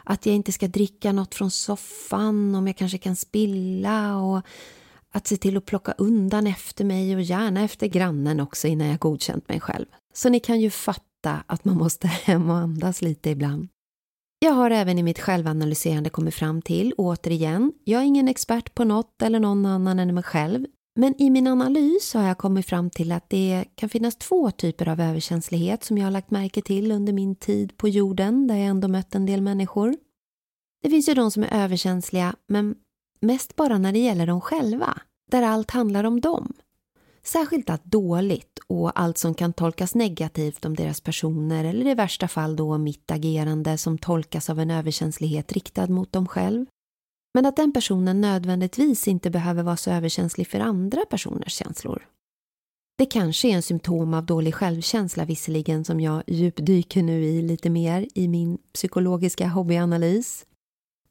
[0.04, 4.42] att jag inte ska dricka något från soffan om jag kanske kan spilla och
[5.12, 8.98] att se till att plocka undan efter mig och gärna efter grannen också innan jag
[8.98, 9.86] godkänt mig själv.
[10.14, 13.68] Så ni kan ju fatta att man måste hem och andas lite ibland.
[14.38, 18.84] Jag har även i mitt självanalyserande kommit fram till, återigen, jag är ingen expert på
[18.84, 22.90] något eller någon annan än mig själv, men i min analys har jag kommit fram
[22.90, 26.92] till att det kan finnas två typer av överkänslighet som jag har lagt märke till
[26.92, 29.96] under min tid på jorden där jag ändå mött en del människor.
[30.82, 32.74] Det finns ju de som är överkänsliga men
[33.22, 34.98] mest bara när det gäller dem själva,
[35.30, 36.52] där allt handlar om dem.
[37.22, 42.28] Särskilt allt dåligt och allt som kan tolkas negativt om deras personer eller i värsta
[42.28, 46.66] fall då mitt agerande som tolkas av en överkänslighet riktad mot dem själv.
[47.34, 52.06] Men att den personen nödvändigtvis inte behöver vara så överkänslig för andra personers känslor.
[52.98, 57.70] Det kanske är en symptom av dålig självkänsla visserligen som jag djupdyker nu i lite
[57.70, 60.46] mer i min psykologiska hobbyanalys.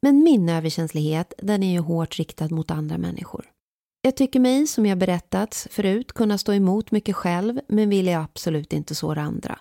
[0.01, 3.45] Men min överkänslighet den är ju hårt riktad mot andra människor.
[4.01, 8.23] Jag tycker mig, som jag berättat förut, kunna stå emot mycket själv men vill jag
[8.23, 9.59] absolut inte såra andra.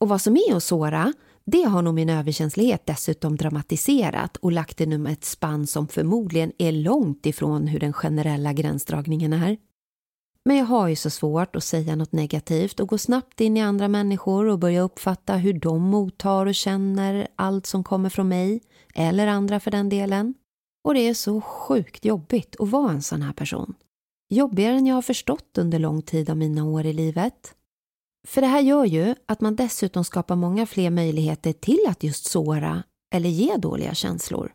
[0.00, 1.12] Och vad som är att såra,
[1.44, 6.72] det har nog min överkänslighet dessutom dramatiserat och lagt inom ett spann som förmodligen är
[6.72, 9.56] långt ifrån hur den generella gränsdragningen är.
[10.48, 13.60] Men jag har ju så svårt att säga något negativt och gå snabbt in i
[13.60, 18.60] andra människor och börja uppfatta hur de mottar och känner allt som kommer från mig,
[18.94, 20.34] eller andra för den delen.
[20.84, 23.74] Och det är så sjukt jobbigt att vara en sån här person.
[24.28, 27.54] Jobbigare än jag har förstått under lång tid av mina år i livet.
[28.28, 32.24] För det här gör ju att man dessutom skapar många fler möjligheter till att just
[32.24, 32.82] såra
[33.14, 34.52] eller ge dåliga känslor.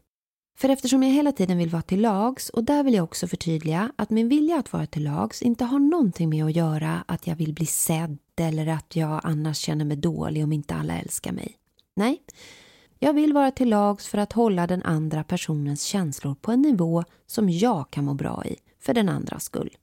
[0.56, 3.92] För eftersom jag hela tiden vill vara till lags och där vill jag också förtydliga
[3.96, 7.36] att min vilja att vara till lags inte har någonting med att göra att jag
[7.36, 11.58] vill bli sedd eller att jag annars känner mig dålig om inte alla älskar mig.
[11.96, 12.22] Nej,
[13.00, 17.04] jag vill vara till lags för att hålla den andra personens känslor på en nivå
[17.26, 19.78] som jag kan må bra i, för den andras skull.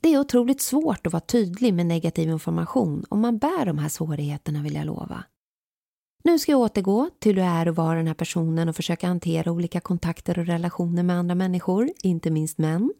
[0.00, 3.88] Det är otroligt svårt att vara tydlig med negativ information om man bär de här
[3.88, 5.24] svårigheterna vill jag lova.
[6.24, 9.06] Nu ska jag återgå till hur det är att vara den här personen och försöka
[9.06, 12.92] hantera olika kontakter och relationer med andra människor, inte minst män.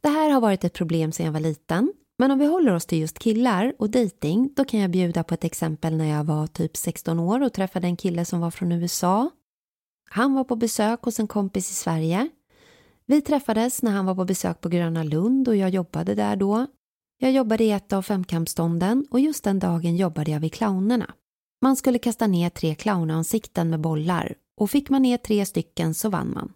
[0.00, 2.86] Det här har varit ett problem sedan jag var liten, men om vi håller oss
[2.86, 6.46] till just killar och dating, då kan jag bjuda på ett exempel när jag var
[6.46, 9.30] typ 16 år och träffade en kille som var från USA.
[10.10, 12.28] Han var på besök hos en kompis i Sverige.
[13.06, 16.66] Vi träffades när han var på besök på Gröna Lund och jag jobbade där då.
[17.18, 21.14] Jag jobbade i ett av femkampstånden och just den dagen jobbade jag vid clownerna.
[21.62, 26.08] Man skulle kasta ner tre clownansikten med bollar och fick man ner tre stycken så
[26.08, 26.52] vann man.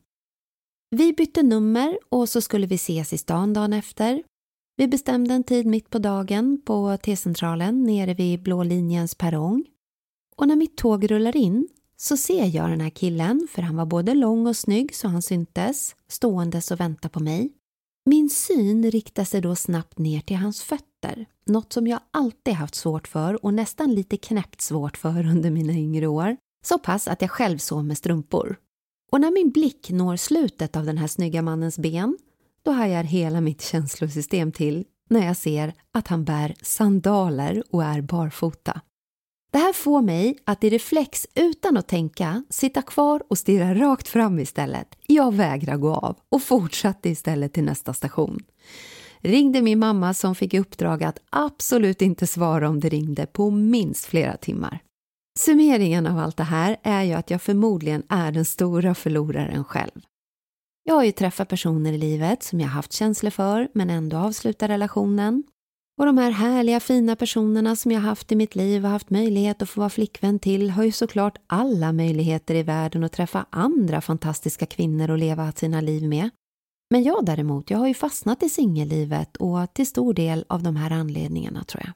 [0.91, 4.23] Vi bytte nummer och så skulle vi ses i stan dagen efter.
[4.77, 9.65] Vi bestämde en tid mitt på dagen på T-centralen nere vid Blå linjens perrong.
[10.37, 13.87] Och när mitt tåg rullar in så ser jag den här killen, för han var
[13.87, 17.53] både lång och snygg så han syntes, ståendes och vänta på mig.
[18.05, 22.75] Min syn riktar sig då snabbt ner till hans fötter, något som jag alltid haft
[22.75, 26.37] svårt för och nästan lite knäppt svårt för under mina yngre år.
[26.65, 28.57] Så pass att jag själv sov med strumpor.
[29.12, 32.19] Och när min blick når slutet av den här snygga mannens ben
[32.63, 38.00] då hajar hela mitt känslosystem till när jag ser att han bär sandaler och är
[38.00, 38.81] barfota.
[39.53, 44.09] Det här får mig att i reflex utan att tänka sitta kvar och stirra rakt
[44.09, 44.96] fram istället.
[45.07, 48.38] Jag vägrar gå av och fortsatte istället till nästa station.
[49.19, 53.50] Ringde min mamma som fick i uppdrag att absolut inte svara om det ringde på
[53.50, 54.79] minst flera timmar.
[55.38, 60.00] Summeringen av allt det här är ju att jag förmodligen är den stora förloraren själv.
[60.85, 64.69] Jag har ju träffat personer i livet som jag haft känslor för men ändå avslutar
[64.69, 65.42] relationen.
[65.99, 69.63] Och de här härliga fina personerna som jag haft i mitt liv och haft möjlighet
[69.63, 74.01] att få vara flickvän till har ju såklart alla möjligheter i världen att träffa andra
[74.01, 76.31] fantastiska kvinnor och leva sina liv med.
[76.90, 80.77] Men jag däremot, jag har ju fastnat i singellivet och till stor del av de
[80.77, 81.93] här anledningarna tror jag.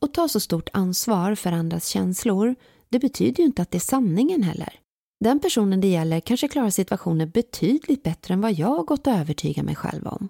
[0.00, 2.54] Att ta så stort ansvar för andras känslor,
[2.88, 4.80] det betyder ju inte att det är sanningen heller.
[5.24, 9.62] Den personen det gäller kanske klarar situationen betydligt bättre än vad jag gått och övertyga
[9.62, 10.28] mig själv om.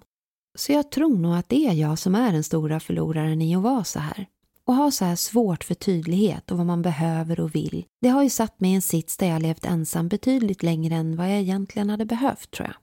[0.55, 3.63] Så jag tror nog att det är jag som är den stora förloraren i att
[3.63, 4.25] vara så här.
[4.67, 7.85] Och ha så här svårt för tydlighet och vad man behöver och vill.
[8.01, 11.15] Det har ju satt mig i en sits där jag levt ensam betydligt längre än
[11.15, 12.75] vad jag egentligen hade behövt tror jag.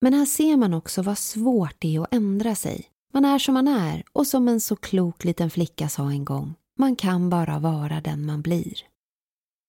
[0.00, 2.84] Men här ser man också vad svårt det är att ändra sig.
[3.12, 6.54] Man är som man är och som en så klok liten flicka sa en gång,
[6.78, 8.91] man kan bara vara den man blir.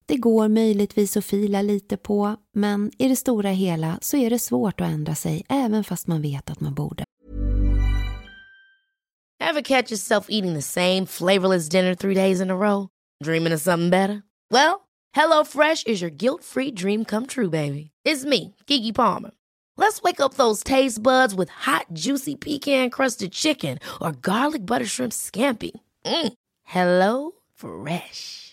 [0.05, 4.39] Det går möjligtvis att fila lite på, men i det stora hela så är det
[4.39, 7.03] svårt att ändra sig även fast man vet att man borde.
[9.39, 12.87] Have catch yourself eating the same flavorless dinner three days in a row?
[13.23, 14.21] Dreaming of something better?
[14.51, 14.81] Well,
[15.15, 17.91] hello fresh is your guilt free dream come true baby.
[18.05, 19.31] It's me, Gigi Palmer.
[19.77, 24.85] Let's wake up those taste buds with hot, juicy pecan crusted chicken or garlic butter
[24.85, 25.71] shrimp scampi.
[26.05, 26.33] Mm.
[26.63, 28.52] Hello Fresh.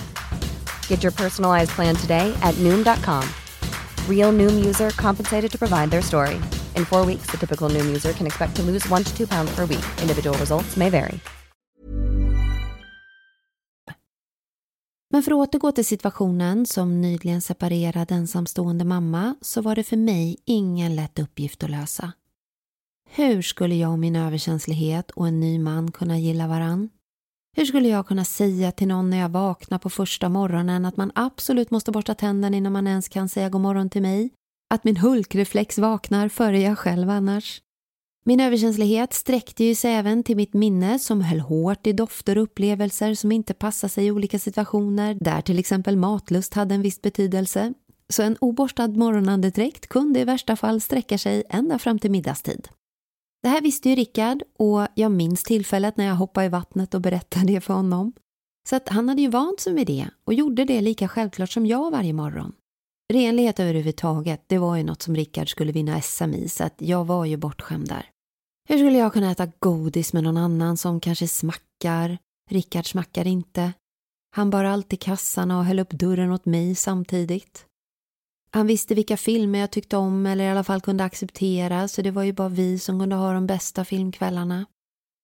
[0.91, 3.23] Get your personalized plan today at Noom.com.
[4.09, 6.35] Real Noom user compensated to provide their story.
[6.75, 9.55] In four weeks, the typical Noom user can expect to lose one to two pounds
[9.55, 9.85] per week.
[10.01, 11.19] Individual results may vary.
[15.13, 19.97] Men för att återgå till situationen som nyligen separerad ensamstående mamma så var det för
[19.97, 22.11] mig ingen lätt uppgift att lösa.
[23.09, 26.89] Hur skulle jag och min överkänslighet och en ny man kunna gilla varann?
[27.57, 31.11] Hur skulle jag kunna säga till någon när jag vaknar på första morgonen att man
[31.15, 34.29] absolut måste borsta tänderna innan man ens kan säga god morgon till mig?
[34.69, 37.61] Att min hulkreflex vaknar före jag själv annars?
[38.25, 42.43] Min överkänslighet sträckte ju sig även till mitt minne som höll hårt i dofter och
[42.43, 47.01] upplevelser som inte passar sig i olika situationer, där till exempel matlust hade en viss
[47.01, 47.73] betydelse.
[48.09, 52.67] Så en oborstad morgonandedräkt kunde i värsta fall sträcka sig ända fram till middagstid.
[53.43, 57.01] Det här visste ju Rickard och jag minns tillfället när jag hoppade i vattnet och
[57.01, 58.13] berättade det för honom.
[58.69, 61.65] Så att han hade ju vant sig med det och gjorde det lika självklart som
[61.65, 62.53] jag varje morgon.
[63.13, 67.05] Renlighet överhuvudtaget, det var ju något som Rickard skulle vinna SM i så att jag
[67.05, 68.09] var ju bortskämd där.
[68.69, 72.17] Hur skulle jag kunna äta godis med någon annan som kanske smackar?
[72.49, 73.73] Rickard smackar inte.
[74.35, 77.65] Han bar alltid kassarna och höll upp dörren åt mig samtidigt.
[78.53, 82.11] Han visste vilka filmer jag tyckte om eller i alla fall kunde acceptera så det
[82.11, 84.65] var ju bara vi som kunde ha de bästa filmkvällarna.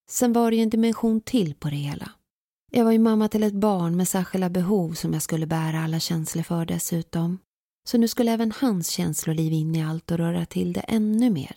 [0.10, 2.12] Sen var det ju en dimension till på det hela.
[2.72, 6.00] Jag var ju mamma till ett barn med särskilda behov som jag skulle bära alla
[6.00, 7.40] känslor för dessutom.
[7.90, 11.56] Så nu skulle även hans känsloliv in i allt och röra till det ännu mer.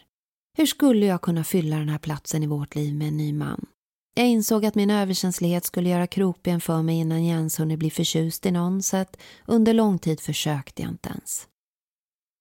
[0.58, 3.66] Hur skulle jag kunna fylla den här platsen i vårt liv med en ny man?
[4.14, 7.90] Jag insåg att min överkänslighet skulle göra krokben för mig innan jag ens hunnit bli
[7.90, 9.16] förtjust i någon så att
[9.46, 11.46] under lång tid försökte jag inte ens.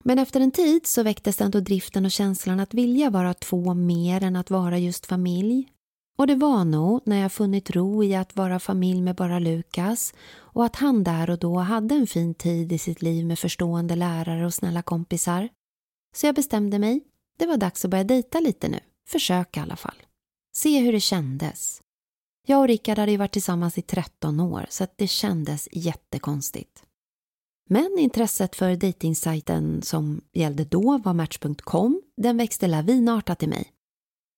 [0.04, 4.24] Men efter en tid så väcktes ändå driften och känslan att vilja vara två mer
[4.24, 5.68] än att vara just familj.
[6.18, 10.14] Och det var nog när jag funnit ro i att vara familj med bara Lukas
[10.36, 13.96] och att han där och då hade en fin tid i sitt liv med förstående
[13.96, 15.50] lärare och snälla kompisar.
[16.16, 17.02] Så jag bestämde mig.
[17.40, 18.80] Det var dags att börja dejta lite nu.
[19.10, 19.96] Försöka i alla fall.
[20.56, 21.82] Se hur det kändes.
[22.48, 26.84] Jag och Rickard hade ju varit tillsammans i 13 år så att det kändes jättekonstigt.
[27.72, 32.02] Men intresset för dejtingsajten som gällde då var Match.com.
[32.18, 33.72] Den växte lavinartat i mig.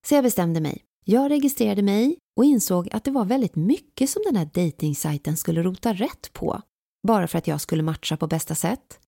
[0.07, 0.83] Så jag bestämde mig.
[1.05, 5.63] Jag registrerade mig och insåg att det var väldigt mycket som den här dejtingsajten skulle
[5.63, 6.61] rota rätt på.
[7.07, 8.99] Bara för att jag skulle matcha på bästa sätt.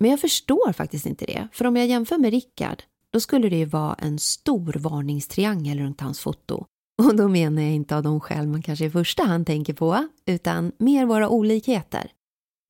[0.00, 1.48] Men jag förstår faktiskt inte det.
[1.52, 6.00] För om jag jämför med Rickard, då skulle det ju vara en stor varningstriangel runt
[6.00, 6.64] hans foto.
[7.02, 10.08] Och då menar jag inte av de skäl man kanske i första hand tänker på,
[10.26, 12.12] utan mer våra olikheter.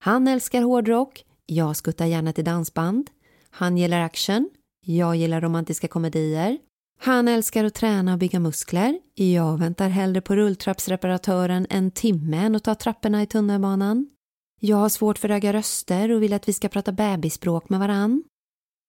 [0.03, 3.09] Han älskar hårdrock, jag skuttar gärna till dansband.
[3.49, 4.49] Han gillar action,
[4.85, 6.57] jag gillar romantiska komedier.
[6.99, 8.99] Han älskar att träna och bygga muskler.
[9.15, 14.07] Jag väntar hellre på rulltrappsreparatören en timme än att ta trapporna i tunnelbanan.
[14.59, 18.23] Jag har svårt för höga röster och vill att vi ska prata bebisspråk med varann.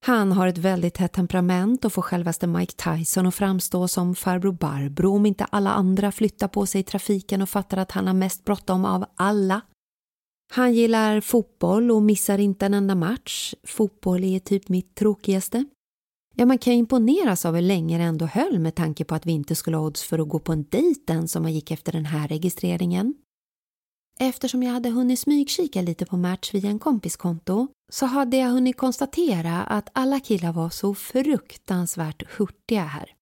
[0.07, 4.53] Han har ett väldigt hett temperament och får självaste Mike Tyson att framstå som farbror
[4.53, 8.15] Barbro om inte alla andra flyttar på sig i trafiken och fattar att han har
[8.15, 9.61] mest bråttom av alla.
[10.55, 13.55] Han gillar fotboll och missar inte en enda match.
[13.65, 15.65] Fotboll är typ mitt tråkigaste.
[16.35, 19.33] Ja, man kan imponeras av hur länge det ändå höll med tanke på att vi
[19.33, 21.93] inte skulle ha odds för att gå på en dejt än som man gick efter
[21.93, 23.15] den här registreringen.
[24.21, 28.77] Eftersom jag hade hunnit smygkika lite på Match via en kompiskonto så hade jag hunnit
[28.77, 33.15] konstatera att alla killar var så fruktansvärt hurtiga här.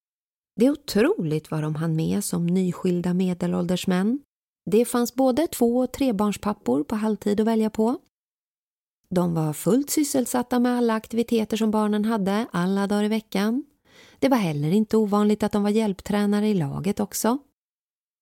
[0.56, 4.20] Det är otroligt vad de hann med som nyskilda medelålders män.
[4.66, 7.98] Det fanns både två och trebarnspappor på halvtid att välja på.
[9.08, 13.64] De var fullt sysselsatta med alla aktiviteter som barnen hade alla dagar i veckan.
[14.18, 17.38] Det var heller inte ovanligt att de var hjälptränare i laget också.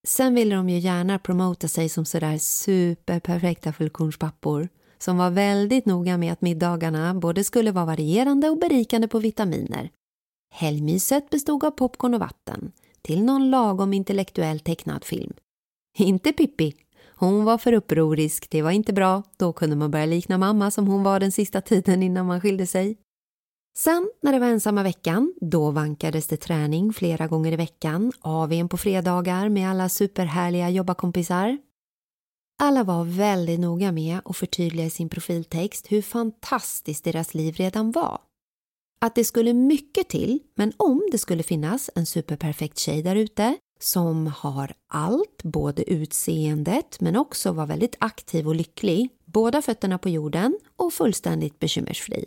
[0.06, 4.68] Sen ville de ju gärna promota sig som sådär superperfekta fullkornspappor
[4.98, 9.90] som var väldigt noga med att middagarna både skulle vara varierande och berikande på vitaminer.
[10.54, 12.72] Helgmyset bestod av popcorn och vatten
[13.02, 15.32] till någon lagom intellektuell tecknad film.
[16.00, 16.74] Inte Pippi.
[17.14, 19.22] Hon var för upprorisk, det var inte bra.
[19.36, 22.66] Då kunde man börja likna mamma som hon var den sista tiden innan man skilde
[22.66, 22.98] sig.
[23.78, 28.68] Sen när det var ensamma veckan, då vankades det träning flera gånger i veckan, AWn
[28.68, 31.58] på fredagar med alla superhärliga jobbarkompisar.
[32.62, 37.92] Alla var väldigt noga med att förtydliga i sin profiltext hur fantastiskt deras liv redan
[37.92, 38.20] var.
[39.00, 43.56] Att det skulle mycket till, men om det skulle finnas en superperfekt tjej där ute
[43.78, 50.08] som har allt, både utseendet men också var väldigt aktiv och lycklig, båda fötterna på
[50.08, 52.24] jorden och fullständigt bekymmersfri.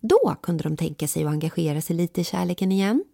[0.00, 3.04] Då kunde de tänka sig att engagera sig lite i kärleken igen.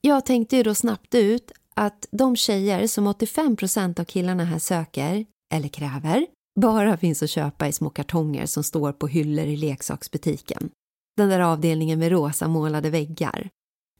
[0.00, 5.26] Jag tänkte ju då snabbt ut att de tjejer som 85% av killarna här söker,
[5.52, 6.26] eller kräver,
[6.60, 10.70] bara finns att köpa i små kartonger som står på hyllor i leksaksbutiken.
[11.16, 13.48] Den där avdelningen med rosa målade väggar.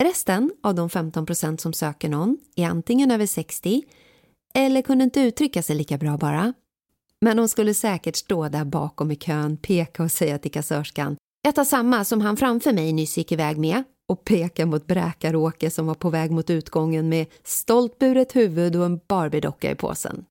[0.03, 3.82] Resten av de 15% som söker någon är antingen över 60
[4.55, 6.55] eller kunde inte uttrycka sig lika bra bara.
[7.20, 11.16] Men de skulle säkert stå där bakom i kön, peka och säga till kassörskan
[11.47, 15.70] jag tar samma som han framför mig nyss gick iväg med och peka mot Bräkaråke
[15.70, 20.24] som var på väg mot utgången med stolt buret huvud och en Barbiedocka i påsen.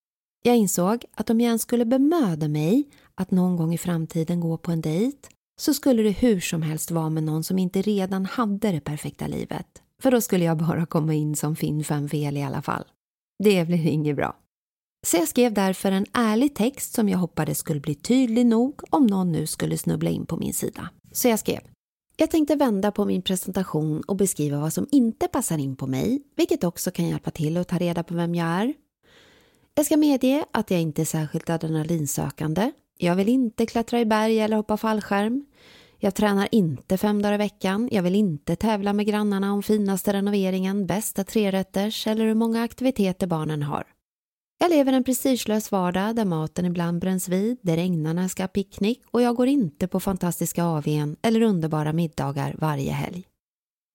[0.43, 2.83] Jag insåg att om jag ens skulle bemöda mig
[3.15, 5.17] att någon gång i framtiden gå på en dejt
[5.59, 9.27] så skulle det hur som helst vara med någon som inte redan hade det perfekta
[9.27, 9.67] livet.
[10.01, 12.83] För då skulle jag bara komma in som Finn fem fel i alla fall.
[13.43, 14.35] Det blir inget bra.
[15.07, 19.07] Så jag skrev därför en ärlig text som jag hoppades skulle bli tydlig nog om
[19.07, 20.89] någon nu skulle snubbla in på min sida.
[21.11, 21.61] Så jag skrev
[22.17, 26.21] jag tänkte vända på min presentation och beskriva vad som inte passar in på mig,
[26.35, 28.73] vilket också kan hjälpa till att ta reda på vem jag är.
[29.75, 32.71] Jag ska medge att jag inte är särskilt adrenalinsökande.
[32.97, 35.45] Jag vill inte klättra i berg eller hoppa fallskärm.
[35.99, 37.89] Jag tränar inte fem dagar i veckan.
[37.91, 43.27] Jag vill inte tävla med grannarna om finaste renoveringen, bästa trerätters eller hur många aktiviteter
[43.27, 43.83] barnen har.
[44.59, 49.01] Jag lever en prestigelös vardag där maten ibland bränns vid, där regnarna ska ha picknick
[49.11, 53.27] och jag går inte på fantastiska AWn eller underbara middagar varje helg.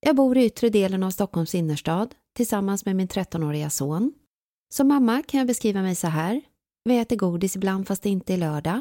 [0.01, 4.13] Jag bor i yttre delen av Stockholms innerstad tillsammans med min 13-åriga son.
[4.75, 6.43] Som mamma kan jag beskriva mig så här.
[6.85, 8.81] Vi äter godis ibland fast det inte är lördag.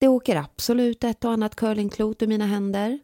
[0.00, 2.98] Det åker absolut ett och annat curlingklot ur mina händer.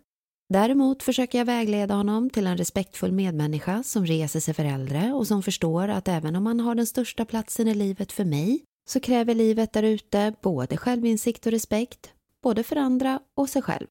[0.49, 5.27] Däremot försöker jag vägleda honom till en respektfull medmänniska som reser sig för äldre och
[5.27, 9.01] som förstår att även om man har den största platsen i livet för mig så
[9.01, 12.11] kräver livet där ute både självinsikt och respekt,
[12.43, 13.87] både för andra och sig själv.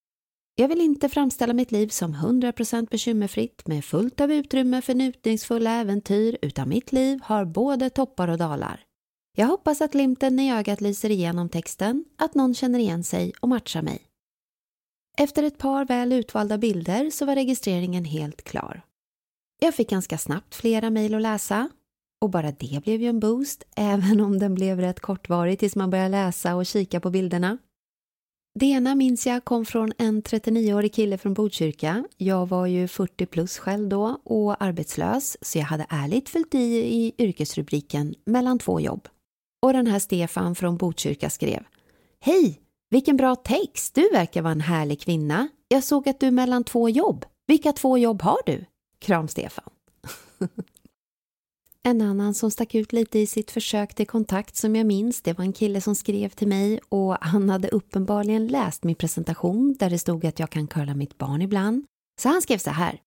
[0.56, 5.72] Jag vill inte framställa mitt liv som 100% bekymmerfritt med fullt av utrymme för njutningsfulla
[5.72, 8.87] äventyr utan mitt liv har både toppar och dalar.
[9.40, 13.50] Jag hoppas att glimten i ögat lyser igenom texten, att någon känner igen sig och
[13.50, 14.02] matchar mig.
[15.18, 18.82] Efter ett par väl utvalda bilder så var registreringen helt klar.
[19.60, 21.70] Jag fick ganska snabbt flera mejl att läsa
[22.22, 25.90] och bara det blev ju en boost, även om den blev rätt kortvarig tills man
[25.90, 27.58] började läsa och kika på bilderna.
[28.60, 32.04] Det ena minns jag kom från en 39-årig kille från Botkyrka.
[32.18, 36.58] Jag var ju 40 plus själv då och arbetslös så jag hade ärligt fyllt i
[36.76, 39.08] i yrkesrubriken mellan två jobb.
[39.62, 41.64] Och den här Stefan från Botkyrka skrev
[42.20, 42.62] Hej!
[42.90, 43.96] Vilken bra text!
[43.96, 45.48] Du verkar vara en härlig kvinna.
[45.68, 47.26] Jag såg att du är mellan två jobb.
[47.48, 48.66] Vilka två jobb har du?
[49.00, 49.70] Kram Stefan.
[51.84, 55.34] en annan som stack ut lite i sitt försök till kontakt som jag minns, det
[55.34, 59.90] var en kille som skrev till mig och han hade uppenbarligen läst min presentation där
[59.90, 61.86] det stod att jag kan curla mitt barn ibland.
[62.22, 63.02] Så han skrev så här.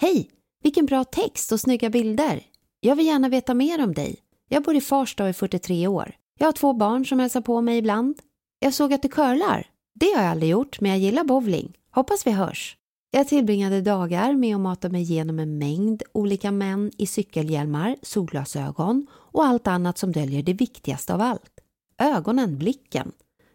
[0.00, 0.30] Hej!
[0.62, 2.42] Vilken bra text och snygga bilder.
[2.80, 4.23] Jag vill gärna veta mer om dig.
[4.54, 6.14] Jag bor i Farsta och är 43 år.
[6.38, 8.18] Jag har två barn som hälsar på mig ibland.
[8.58, 9.66] Jag såg att du curlar.
[9.94, 11.72] Det har jag aldrig gjort, men jag gillar bowling.
[11.90, 12.76] Hoppas vi hörs.
[13.10, 19.06] Jag tillbringade dagar med att mata mig igenom en mängd olika män i cykelhjälmar, solglasögon
[19.12, 21.60] och allt annat som döljer det viktigaste av allt.
[21.98, 23.12] Ögonen, blicken.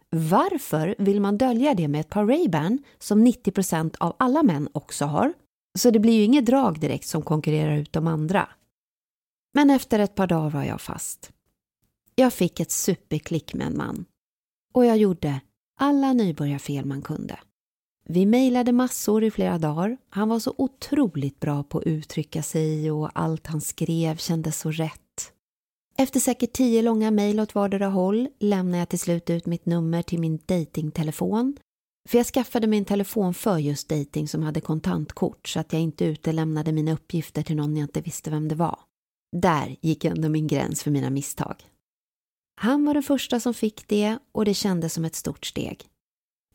[0.09, 5.05] Varför vill man dölja det med ett par Ray-Ban som 90% av alla män också
[5.05, 5.33] har?
[5.77, 8.49] Så det blir ju inget drag direkt som konkurrerar ut de andra.
[9.53, 11.31] Men efter ett par dagar var jag fast.
[12.15, 14.05] Jag fick ett superklick med en man.
[14.73, 15.41] Och jag gjorde
[15.77, 17.39] alla nybörjarfel man kunde.
[18.05, 19.97] Vi mejlade massor i flera dagar.
[20.09, 24.71] Han var så otroligt bra på att uttrycka sig och allt han skrev kändes så
[24.71, 25.33] rätt.
[25.97, 30.01] Efter säkert tio långa mejl åt vardera håll lämnade jag till slut ut mitt nummer
[30.01, 31.57] till min datingtelefon.
[32.09, 36.05] För jag skaffade min telefon för just dating som hade kontantkort så att jag inte
[36.05, 38.79] utelämnade mina uppgifter till någon jag inte visste vem det var.
[39.31, 41.55] Där gick ändå min gräns för mina misstag.
[42.55, 45.85] Han var den första som fick det och det kändes som ett stort steg.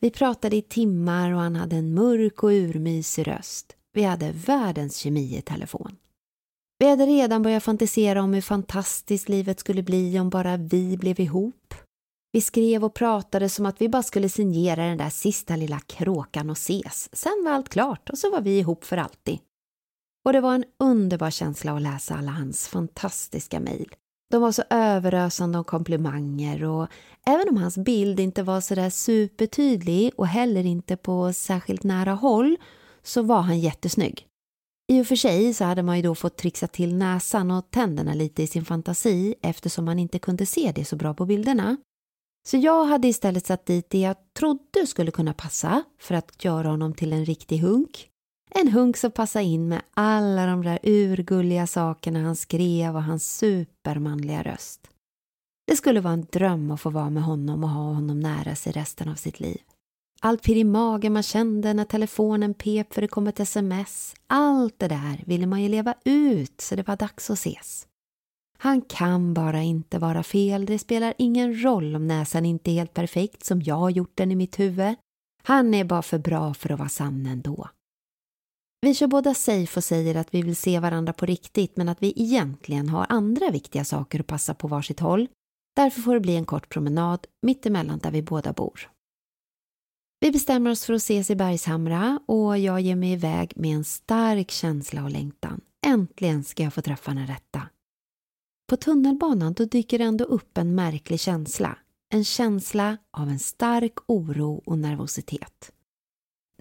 [0.01, 3.77] Vi pratade i timmar och han hade en mörk och urmysig röst.
[3.93, 5.97] Vi hade världens kemi i telefon.
[6.79, 11.21] Vi hade redan börjat fantisera om hur fantastiskt livet skulle bli om bara vi blev
[11.21, 11.75] ihop.
[12.33, 16.51] Vi skrev och pratade som att vi bara skulle signera den där sista lilla kråkan
[16.51, 17.09] och ses.
[17.13, 19.39] Sen var allt klart och så var vi ihop för alltid.
[20.25, 23.95] Och det var en underbar känsla att läsa alla hans fantastiska mejl.
[24.31, 26.89] De var så överösande av komplimanger och
[27.27, 32.13] även om hans bild inte var så där supertydlig och heller inte på särskilt nära
[32.13, 32.57] håll
[33.03, 34.27] så var han jättesnygg.
[34.93, 38.15] I och för sig så hade man ju då fått trixa till näsan och tänderna
[38.15, 41.77] lite i sin fantasi eftersom man inte kunde se det så bra på bilderna.
[42.49, 46.69] Så jag hade istället satt dit det jag trodde skulle kunna passa för att göra
[46.69, 48.11] honom till en riktig hunk.
[48.59, 53.37] En hunk som passade in med alla de där urgulliga sakerna han skrev och hans
[53.37, 54.91] supermanliga röst.
[55.67, 58.73] Det skulle vara en dröm att få vara med honom och ha honom nära sig
[58.73, 59.59] resten av sitt liv.
[60.21, 64.15] Allt pirr i magen man kände när telefonen pep för det kom ett sms.
[64.27, 67.87] Allt det där ville man ju leva ut så det var dags att ses.
[68.59, 70.67] Han kan bara inte vara fel.
[70.67, 74.33] Det spelar ingen roll om näsan inte är helt perfekt som jag har gjort den
[74.33, 74.95] i mitt huvud.
[75.43, 77.69] Han är bara för bra för att vara sann ändå.
[78.85, 82.03] Vi kör båda safe och säger att vi vill se varandra på riktigt men att
[82.03, 85.29] vi egentligen har andra viktiga saker att passa på varsitt håll.
[85.77, 88.91] Därför får det bli en kort promenad mittemellan där vi båda bor.
[90.21, 93.85] Vi bestämmer oss för att ses i Bergshamra och jag ger mig iväg med en
[93.85, 95.61] stark känsla och längtan.
[95.87, 97.63] Äntligen ska jag få träffa den rätta.
[98.69, 101.79] På tunnelbanan då dyker det ändå upp en märklig känsla.
[102.13, 105.74] En känsla av en stark oro och nervositet.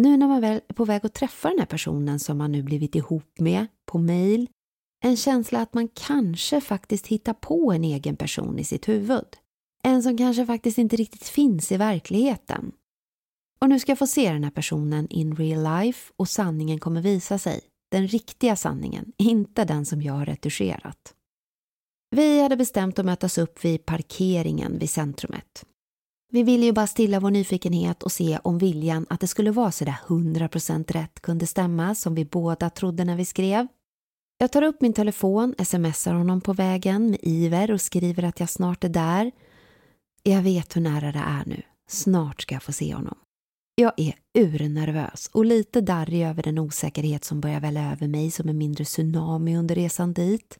[0.03, 2.63] Nu när man väl är på väg att träffa den här personen som man nu
[2.63, 4.49] blivit ihop med på mail,
[5.03, 9.25] en känsla att man kanske faktiskt hittar på en egen person i sitt huvud.
[9.83, 12.71] En som kanske faktiskt inte riktigt finns i verkligheten.
[13.59, 17.01] Och nu ska jag få se den här personen in real life och sanningen kommer
[17.01, 17.61] visa sig.
[17.91, 21.13] Den riktiga sanningen, inte den som jag har retuscherat.
[22.15, 25.65] Vi hade bestämt att mötas upp vid parkeringen vid centrumet.
[26.33, 29.71] Vi ville ju bara stilla vår nyfikenhet och se om viljan att det skulle vara
[29.71, 33.67] sådär 100% rätt kunde stämma som vi båda trodde när vi skrev.
[34.37, 38.49] Jag tar upp min telefon, smsar honom på vägen med iver och skriver att jag
[38.49, 39.31] snart är där.
[40.23, 41.61] Jag vet hur nära det är nu.
[41.87, 43.17] Snart ska jag få se honom.
[43.75, 48.49] Jag är urnervös och lite darrig över den osäkerhet som börjar välla över mig som
[48.49, 50.59] en mindre tsunami under resan dit.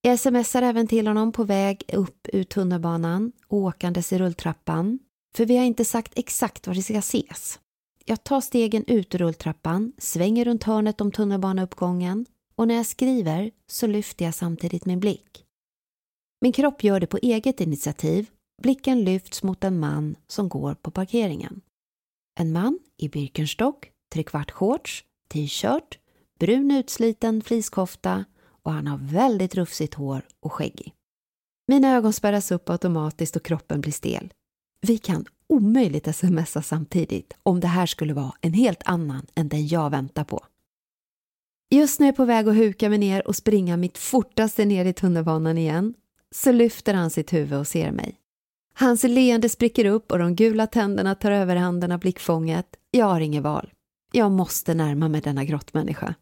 [0.00, 4.98] Jag smsar även till honom på väg upp ur tunnelbanan, åkandes i rulltrappan.
[5.34, 7.60] För vi har inte sagt exakt var vi ska ses.
[8.04, 13.50] Jag tar stegen ut ur rulltrappan, svänger runt hörnet om tunnelbaneuppgången och när jag skriver
[13.66, 15.44] så lyfter jag samtidigt min blick.
[16.40, 18.30] Min kropp gör det på eget initiativ.
[18.62, 21.60] Blicken lyfts mot en man som går på parkeringen.
[22.40, 25.98] En man i Birkenstock, trekvartsshorts, t-shirt,
[26.38, 28.24] brun utsliten fleecekofta
[28.68, 30.94] och han har väldigt rufsigt hår och skäggig.
[31.68, 34.32] Mina ögon spärras upp automatiskt och kroppen blir stel.
[34.80, 39.66] Vi kan omöjligt smsa samtidigt om det här skulle vara en helt annan än den
[39.66, 40.44] jag väntar på.
[41.70, 44.84] Just när jag är på väg att huka mig ner och springa mitt fortaste ner
[44.84, 45.94] i tunnelbanan igen
[46.34, 48.16] så lyfter han sitt huvud och ser mig.
[48.74, 52.66] Hans leende spricker upp och de gula tänderna tar överhanden av blickfånget.
[52.90, 53.72] Jag har inget val.
[54.12, 56.14] Jag måste närma mig denna grottmänniska.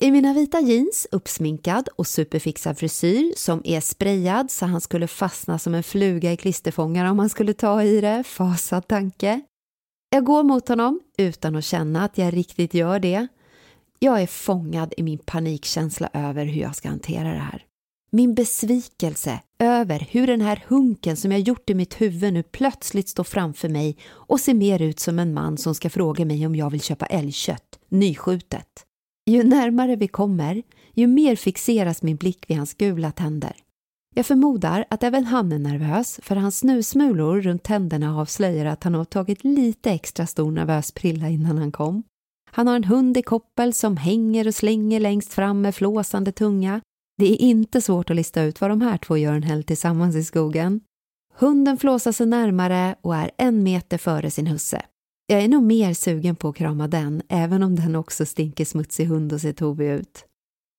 [0.00, 5.58] I mina vita jeans, uppsminkad och superfixad frisyr som är sprayad så han skulle fastna
[5.58, 9.40] som en fluga i klisterfångare om han skulle ta i det, fasad tanke.
[10.10, 13.26] Jag går mot honom utan att känna att jag riktigt gör det.
[13.98, 17.64] Jag är fångad i min panikkänsla över hur jag ska hantera det här.
[18.10, 23.08] Min besvikelse över hur den här hunken som jag gjort i mitt huvud nu plötsligt
[23.08, 26.56] står framför mig och ser mer ut som en man som ska fråga mig om
[26.56, 28.84] jag vill köpa älgkött, nyskjutet.
[29.28, 30.62] Ju närmare vi kommer,
[30.94, 33.52] ju mer fixeras min blick vid hans gula tänder.
[34.14, 38.94] Jag förmodar att även han är nervös för hans snusmulor runt tänderna avslöjar att han
[38.94, 42.02] har tagit lite extra stor nervös prilla innan han kom.
[42.50, 46.80] Han har en hund i koppel som hänger och slänger längst fram med flåsande tunga.
[47.18, 50.16] Det är inte svårt att lista ut vad de här två gör en helg tillsammans
[50.16, 50.80] i skogen.
[51.34, 54.82] Hunden flåsar sig närmare och är en meter före sin husse.
[55.30, 59.06] Jag är nog mer sugen på att krama den, även om den också stinker smutsig
[59.06, 60.24] hund och ser tovig ut.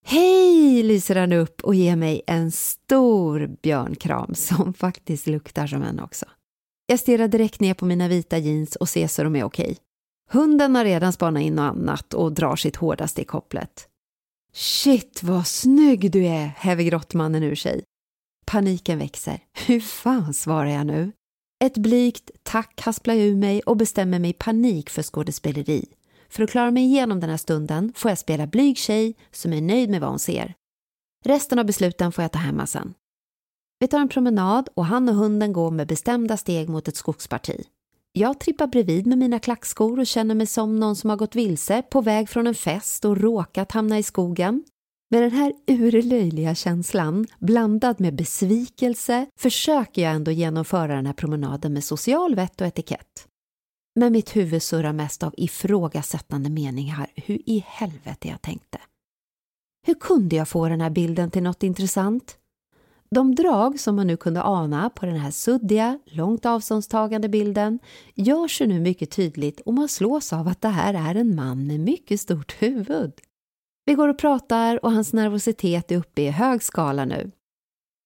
[0.05, 5.99] Hej, lyser han upp och ger mig en stor björnkram som faktiskt luktar som en
[5.99, 6.25] också.
[6.85, 9.77] Jag stirrar direkt ner på mina vita jeans och ser så de är okej.
[10.29, 13.87] Hunden har redan spanat in något annat och drar sitt hårdaste i kopplet.
[14.53, 17.83] Shit vad snygg du är, häver grottmannen ur sig.
[18.45, 19.39] Paniken växer.
[19.67, 21.11] Hur fan svarar jag nu?
[21.61, 25.85] Ett blygt tack hasplar jag ur mig och bestämmer mig i panik för skådespeleri.
[26.29, 29.61] För att klara mig igenom den här stunden får jag spela blyg tjej som är
[29.61, 30.53] nöjd med vad hon ser.
[31.25, 32.93] Resten av besluten får jag ta hemma sen.
[33.79, 37.63] Vi tar en promenad och han och hunden går med bestämda steg mot ett skogsparti.
[38.11, 41.81] Jag trippar bredvid med mina klackskor och känner mig som någon som har gått vilse
[41.81, 44.63] på väg från en fest och råkat hamna i skogen.
[45.11, 51.73] Med den här urlöjliga känslan, blandad med besvikelse, försöker jag ändå genomföra den här promenaden
[51.73, 53.27] med social vett och etikett.
[53.95, 58.77] Men mitt huvud surrar mest av ifrågasättande meningar hur i helvete jag tänkte.
[59.87, 62.37] Hur kunde jag få den här bilden till något intressant?
[63.11, 67.79] De drag som man nu kunde ana på den här suddiga, långt avståndstagande bilden
[68.15, 71.67] gör sig nu mycket tydligt och man slås av att det här är en man
[71.67, 73.13] med mycket stort huvud.
[73.89, 77.31] Vi går och pratar och hans nervositet är uppe i hög skala nu.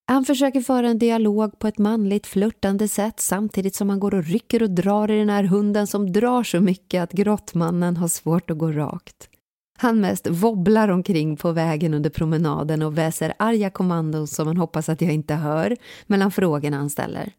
[0.08, 4.24] Han försöker föra en dialog på ett manligt flörtande sätt samtidigt som han går och
[4.24, 8.50] rycker och drar i den här hunden som drar så mycket att grottmannen har svårt
[8.50, 9.30] att gå rakt.
[9.78, 14.90] Han mest wobblar omkring på vägen under promenaden och väser arga kommandon som han hoppas
[14.90, 15.78] att jag inte hör
[16.08, 17.32] mellan frågorna han ställer.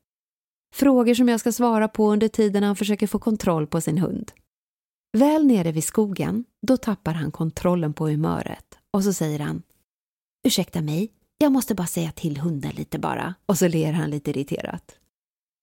[0.74, 4.32] Frågor som jag ska svara på under tiden han försöker få kontroll på sin hund.
[5.14, 9.62] Väl nere vid skogen, då tappar han kontrollen på humöret och så säger han
[10.46, 13.34] Ursäkta mig, jag måste bara säga till hunden lite bara.
[13.46, 14.96] Och så ler han lite irriterat.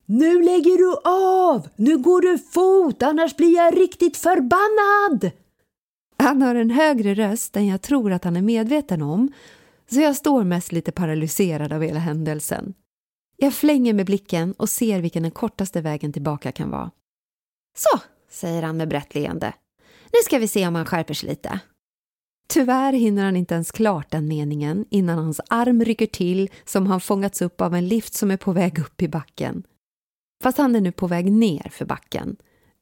[0.05, 1.69] Nu lägger du av!
[1.75, 5.31] Nu går du fot, annars blir jag riktigt förbannad!
[6.17, 9.31] Han har en högre röst än jag tror att han är medveten om
[9.89, 12.73] så jag står mest lite paralyserad av hela händelsen.
[13.37, 16.91] Jag flänger med blicken och ser vilken den kortaste vägen tillbaka kan vara.
[17.77, 17.99] Så,
[18.31, 19.53] säger han med brett leende.
[20.13, 21.59] Nu ska vi se om han skärper sig lite.
[22.47, 27.01] Tyvärr hinner han inte ens klart den meningen innan hans arm rycker till som han
[27.01, 29.63] fångats upp av en lift som är på väg upp i backen.
[30.43, 32.35] Fast han är nu på väg ner för backen.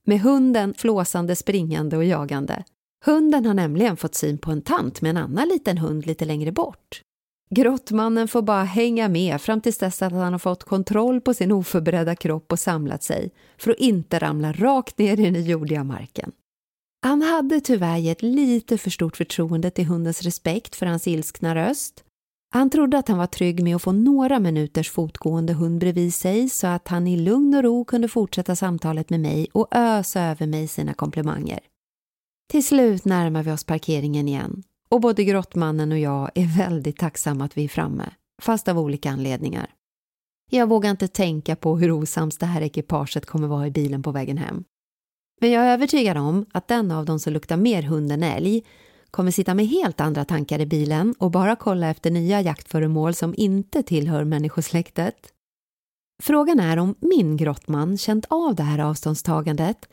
[0.06, 2.64] Med hunden flåsande, springande och jagande.
[3.06, 6.52] Hunden har nämligen fått syn på en tant med en annan liten hund lite längre
[6.52, 7.02] bort.
[7.56, 11.52] Grottmannen får bara hänga med fram tills dess att han har fått kontroll på sin
[11.52, 16.32] oförberedda kropp och samlat sig för att inte ramla rakt ner i den jordiga marken.
[17.02, 22.04] Han hade tyvärr gett lite för stort förtroende till hundens respekt för hans ilskna röst.
[22.54, 26.50] Han trodde att han var trygg med att få några minuters fotgående hund bredvid sig
[26.50, 30.48] så att han i lugn och ro kunde fortsätta samtalet med mig och ösa över
[30.48, 31.60] mig sina komplimanger.
[32.50, 37.46] Till slut närmar vi oss parkeringen igen och både grottmannen och jag är väldigt tacksamma
[37.46, 38.10] att vi är framme,
[38.42, 39.74] fast av olika anledningar.
[40.52, 44.12] Jag vågar inte tänka på hur osams det här ekipaget kommer vara i bilen på
[44.12, 44.64] vägen hem.
[45.42, 48.66] Men jag är övertygad om att den av dem som luktar mer hund än älg
[49.12, 53.34] kommer sitta med helt andra tankar i bilen och bara kolla efter nya jaktföremål som
[53.38, 55.34] inte tillhör människosläktet.
[56.24, 59.90] Frågan är om min grottman känt av det här avståndstagandet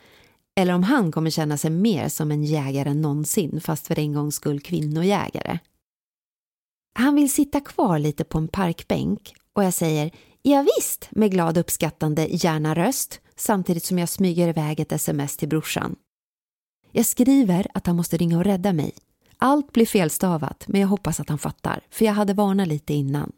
[0.56, 4.12] eller om han kommer känna sig mer som en jägare än någonsin fast för en
[4.12, 5.58] gångs skull kvinnojägare.
[6.94, 10.10] Han vill sitta kvar lite på en parkbänk och jag säger
[10.42, 15.48] ja, visst med glad uppskattande gärna röst samtidigt som jag smyger iväg ett sms till
[15.48, 15.96] brorsan.
[16.92, 18.92] Jag skriver att han måste ringa och rädda mig.
[19.38, 23.32] Allt blir felstavat, men jag hoppas att han fattar, för jag hade varnat lite innan.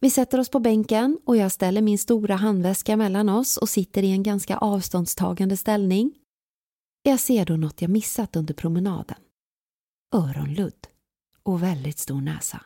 [0.00, 4.02] Vi sätter oss på bänken och jag ställer min stora handväska mellan oss och sitter
[4.02, 6.14] i en ganska avståndstagande ställning.
[7.02, 9.18] Jag ser då något jag missat under promenaden.
[10.14, 10.86] Öronludd
[11.42, 12.60] och väldigt stor näsa.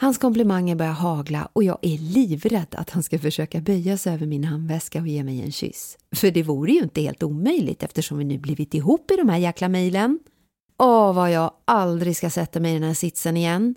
[0.00, 4.26] Hans komplimanger börjar hagla och jag är livrädd att han ska försöka böja sig över
[4.26, 5.98] min handväska och ge mig en kyss.
[6.12, 9.38] För det vore ju inte helt omöjligt eftersom vi nu blivit ihop i de här
[9.38, 10.18] jäkla mejlen.
[10.78, 13.74] Åh, vad jag aldrig ska sätta mig i den här sitsen igen.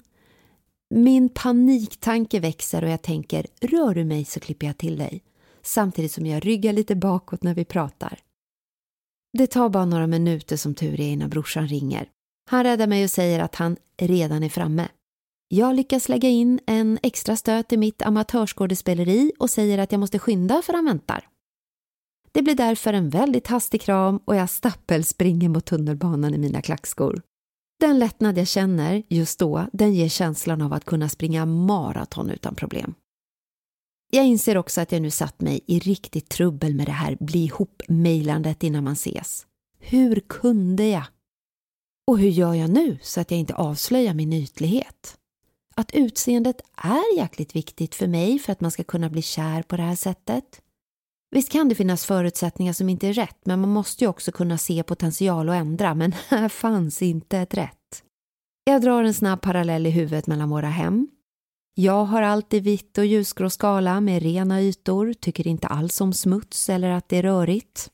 [0.93, 5.23] Min paniktanke växer och jag tänker rör du mig så klipper jag till dig
[5.61, 8.19] samtidigt som jag ryggar lite bakåt när vi pratar.
[9.37, 12.09] Det tar bara några minuter som tur är innan brorsan ringer.
[12.49, 14.87] Han räddar mig och säger att han redan är framme.
[15.47, 20.19] Jag lyckas lägga in en extra stöt i mitt amatörskådespeleri och säger att jag måste
[20.19, 21.27] skynda för han väntar.
[22.31, 27.21] Det blir därför en väldigt hastig kram och jag stappelspringer mot tunnelbanan i mina klackskor.
[27.81, 32.55] Den lättnad jag känner just då, den ger känslan av att kunna springa maraton utan
[32.55, 32.93] problem.
[34.11, 37.43] Jag inser också att jag nu satt mig i riktigt trubbel med det här bli
[37.45, 39.45] ihop-mejlandet innan man ses.
[39.79, 41.03] Hur kunde jag?
[42.07, 45.17] Och hur gör jag nu så att jag inte avslöjar min ytlighet?
[45.75, 49.77] Att utseendet är jäkligt viktigt för mig för att man ska kunna bli kär på
[49.77, 50.61] det här sättet.
[51.31, 54.57] Visst kan det finnas förutsättningar som inte är rätt men man måste ju också kunna
[54.57, 58.03] se potential och ändra men här fanns inte ett rätt.
[58.63, 61.07] Jag drar en snabb parallell i huvudet mellan våra hem.
[61.73, 66.69] Jag har alltid vitt och ljusgrå skala med rena ytor, tycker inte alls om smuts
[66.69, 67.89] eller att det är rörigt.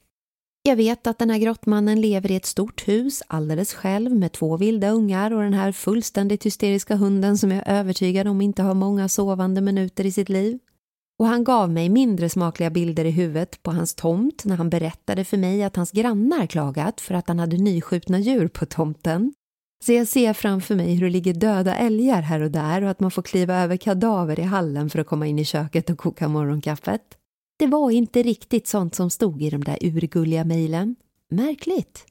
[0.64, 4.58] Jag vet att den här grottmannen lever i ett stort hus alldeles själv med två
[4.58, 8.74] vilda ungar och den här fullständigt hysteriska hunden som jag är övertygad om inte har
[8.74, 10.60] många sovande minuter i sitt liv.
[11.20, 15.26] Och han gav mig mindre smakliga bilder i huvudet på hans tomt när han berättade
[15.26, 19.34] för mig att hans grannar klagat för att han hade nyskjutna djur på tomten.
[19.86, 23.00] Så jag ser framför mig hur det ligger döda älgar här och där och att
[23.00, 26.28] man får kliva över kadaver i hallen för att komma in i köket och koka
[26.28, 27.02] morgonkaffet.
[27.60, 30.96] Det var inte riktigt sånt som stod i de där urgulliga mejlen.
[31.30, 32.06] Märkligt.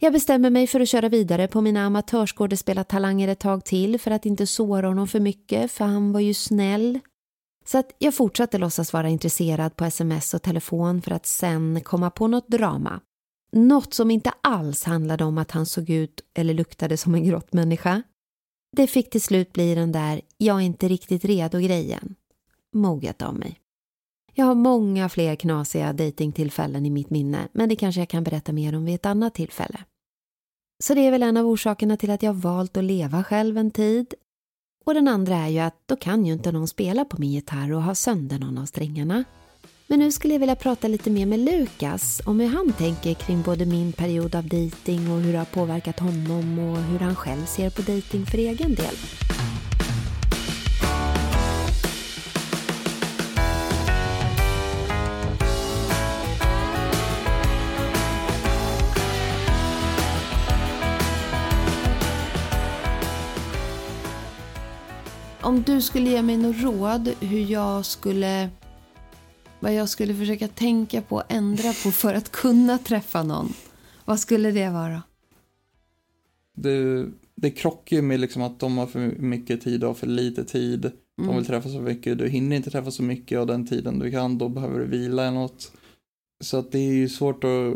[0.00, 4.26] Jag bestämmer mig för att köra vidare på mina amatörskådespelartalanger ett tag till för att
[4.26, 7.00] inte såra honom för mycket, för han var ju snäll.
[7.64, 12.10] Så att jag fortsatte låtsas vara intresserad på sms och telefon för att sen komma
[12.10, 13.00] på något drama.
[13.52, 18.02] Något som inte alls handlade om att han såg ut eller luktade som en grottmänniska.
[18.76, 22.14] Det fick till slut bli den där jag är inte riktigt redo-grejen.
[22.72, 23.60] Moget av mig.
[24.34, 28.52] Jag har många fler knasiga dejtingtillfällen i mitt minne men det kanske jag kan berätta
[28.52, 29.84] mer om vid ett annat tillfälle.
[30.82, 33.70] Så det är väl en av orsakerna till att jag valt att leva själv en
[33.70, 34.14] tid.
[34.84, 37.72] Och den andra är ju att då kan ju inte någon spela på min gitarr
[37.72, 39.24] och ha sönder någon av strängarna.
[39.86, 43.42] Men nu skulle jag vilja prata lite mer med Lukas om hur han tänker kring
[43.42, 47.44] både min period av dejting och hur det har påverkat honom och hur han själv
[47.44, 48.94] ser på dejting för egen del.
[65.44, 68.50] Om du skulle ge mig något råd hur jag skulle
[69.60, 73.52] vad jag skulle försöka tänka på och ändra på för att kunna träffa någon.
[74.04, 75.02] Vad skulle det vara?
[76.56, 80.44] Det, det krockar ju med liksom att de har för mycket tid och för lite
[80.44, 80.92] tid.
[81.16, 81.36] De Mm.
[81.36, 84.38] vill träffa så mycket, du hinner inte träffa så mycket av den tiden du kan,
[84.38, 85.72] då behöver du vila eller något.
[86.44, 87.74] Så att det är ju svårt att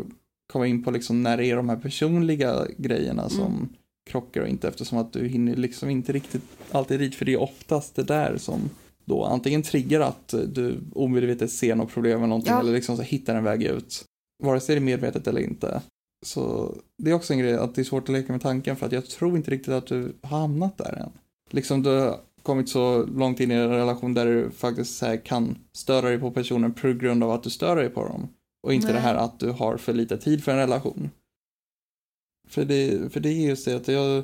[0.51, 3.69] komma in på liksom när det är de här personliga grejerna som
[4.09, 6.41] krockar och inte eftersom att du hinner liksom inte riktigt
[6.71, 8.69] alltid dit, för det är oftast det där som
[9.05, 12.59] då antingen triggar att du omedvetet ser något problem eller någonting Ja.
[12.59, 14.05] eller liksom så hittar en väg ut.
[14.43, 15.81] Vare sig det är medvetet eller inte.
[16.25, 18.85] Så det är också en grej att det är svårt att leka med tanken för
[18.85, 21.11] att jag tror inte riktigt att du har hamnat där än.
[21.49, 26.09] Liksom du har kommit så långt in i en relation där du faktiskt kan störa
[26.09, 28.27] dig på personen på grund av att du stör dig på dem.
[28.63, 28.95] Och inte Nej.
[28.95, 31.09] det här att du har för lite tid för en relation.
[32.49, 34.23] För det, för det är just det att jag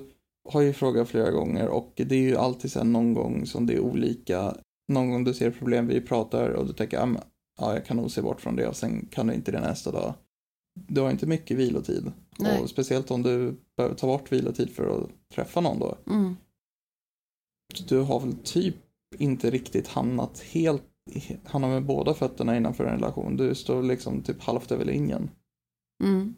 [0.49, 3.73] har ju frågat flera gånger och det är ju alltid här någon gång som det
[3.73, 4.55] är olika.
[4.87, 7.21] Någon gång du ser problem, vi pratar och du tänker, "Ja, men,
[7.59, 9.91] ja jag kan nog se bort från det och sen kan du inte det nästa
[9.91, 10.13] dag.
[10.87, 12.11] Du har inte mycket vilotid.
[12.39, 12.61] Nej.
[12.61, 15.97] Och speciellt om du behöver ta bort vilotid för att träffa någon då.
[16.07, 16.35] Mm.
[17.87, 18.75] Du har väl typ
[19.17, 20.83] inte riktigt hamnat helt,
[21.43, 23.37] hamnat med båda fötterna innanför en relation.
[23.37, 25.29] Du står liksom typ halvt över linjen.
[26.03, 26.35] Mm.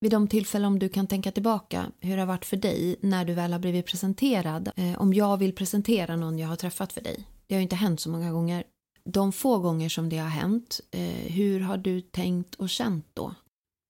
[0.00, 3.24] Vid de tillfällen om du kan tänka tillbaka hur det har varit för dig när
[3.24, 4.70] du väl har blivit presenterad.
[4.76, 7.28] Eh, om jag vill presentera någon jag har träffat för dig.
[7.46, 8.64] Det har ju inte hänt så många gånger.
[9.04, 13.34] De få gånger som det har hänt, eh, hur har du tänkt och känt då?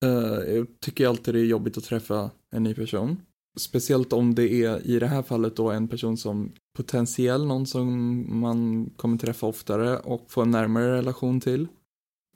[0.05, 3.21] Uh, jag tycker alltid det är jobbigt att träffa en ny person.
[3.59, 8.41] Speciellt om det är i det här fallet då en person som potentiell, någon som
[8.41, 11.69] man kommer träffa oftare och få en närmare relation till.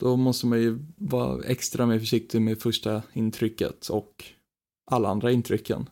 [0.00, 4.24] Då måste man ju vara extra mer försiktig med första intrycket och
[4.90, 5.90] alla andra intrycken.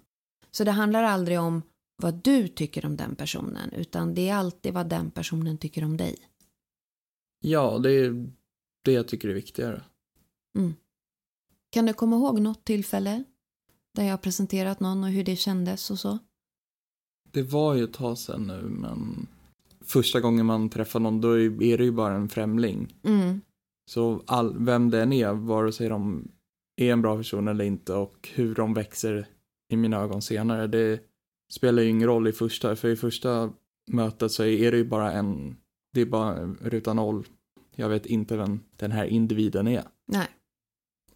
[0.51, 1.63] Så det handlar aldrig om
[2.03, 5.97] vad du tycker om den personen utan det är alltid vad den personen tycker om
[5.97, 6.17] dig.
[7.41, 8.31] Ja, det är
[8.85, 9.83] det jag tycker är viktigare.
[11.71, 13.25] Kan du komma ihåg något tillfälle
[13.95, 16.19] där jag presenterat någon och hur det kändes och så?
[17.31, 19.27] Det var ju ett tag sedan nu, men
[19.81, 22.95] första gången man träffar någon, då är det ju bara en främling.
[23.03, 23.41] Mm.
[23.89, 26.29] Så all, vem det än är, vare sig de
[26.77, 29.29] är en bra person eller inte och hur de växer
[29.73, 31.01] i mina ögon senare, det
[31.53, 33.53] spelar ju ingen roll i första, för i första
[33.91, 35.57] mötet så är det ju bara en,
[35.95, 37.27] det är bara ruta noll.
[37.77, 39.85] Jag vet inte vem den här individen är.
[40.07, 40.29] Nej.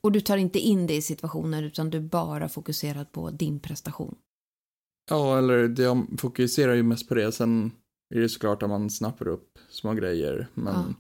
[0.01, 4.15] Och du tar inte in det i situationer utan du bara fokuserad på din prestation.
[5.11, 7.33] Ja, eller jag fokuserar ju mest på det.
[7.33, 7.73] Sen
[8.15, 10.49] är det såklart att man snappar upp små grejer.
[10.55, 10.95] Men Ja.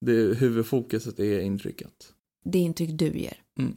[0.00, 2.12] Det, huvudfokuset är intrycket.
[2.44, 3.36] Det intryck du ger.
[3.58, 3.76] Mm.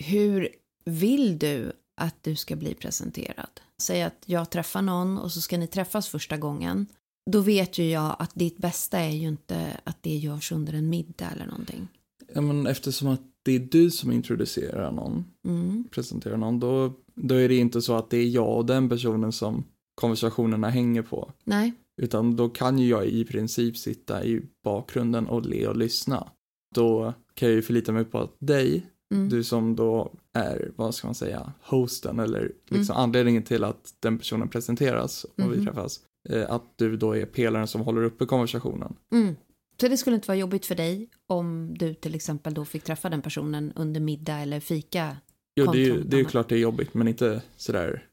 [0.00, 0.48] Hur
[0.84, 3.60] vill du att du ska bli presenterad?
[3.82, 6.86] Säg att jag träffar någon och så ska ni träffas första gången.
[7.30, 10.88] Då vet ju jag att ditt bästa är ju inte att det görs under en
[10.88, 11.88] middag eller någonting.
[12.34, 15.84] Ja, men eftersom att det är du som introducerar någon, Mm.
[15.90, 19.32] presenterar någon, då, då är det inte så att det är jag och den personen
[19.32, 21.32] som konversationerna hänger på.
[21.44, 21.72] Nej.
[21.98, 26.28] Utan då kan ju jag i princip sitta i bakgrunden och le och lyssna.
[26.74, 29.28] Då kan jag ju förlita mig på att dig, Mm.
[29.28, 34.18] du som då är, vad ska man säga, hosten eller liksom anledningen till att den
[34.18, 35.64] personen presenteras och vi Mhm.
[35.66, 36.00] träffas.
[36.28, 38.96] eh, Att du då är pelaren som håller uppe konversationen.
[39.12, 39.36] Mm.
[39.80, 43.08] Så det skulle inte vara jobbigt för dig om du till exempel då fick träffa
[43.10, 45.16] den personen under middag eller fika?
[45.56, 48.06] Jo, det är ju det är ju klart det är jobbigt, men inte sådär,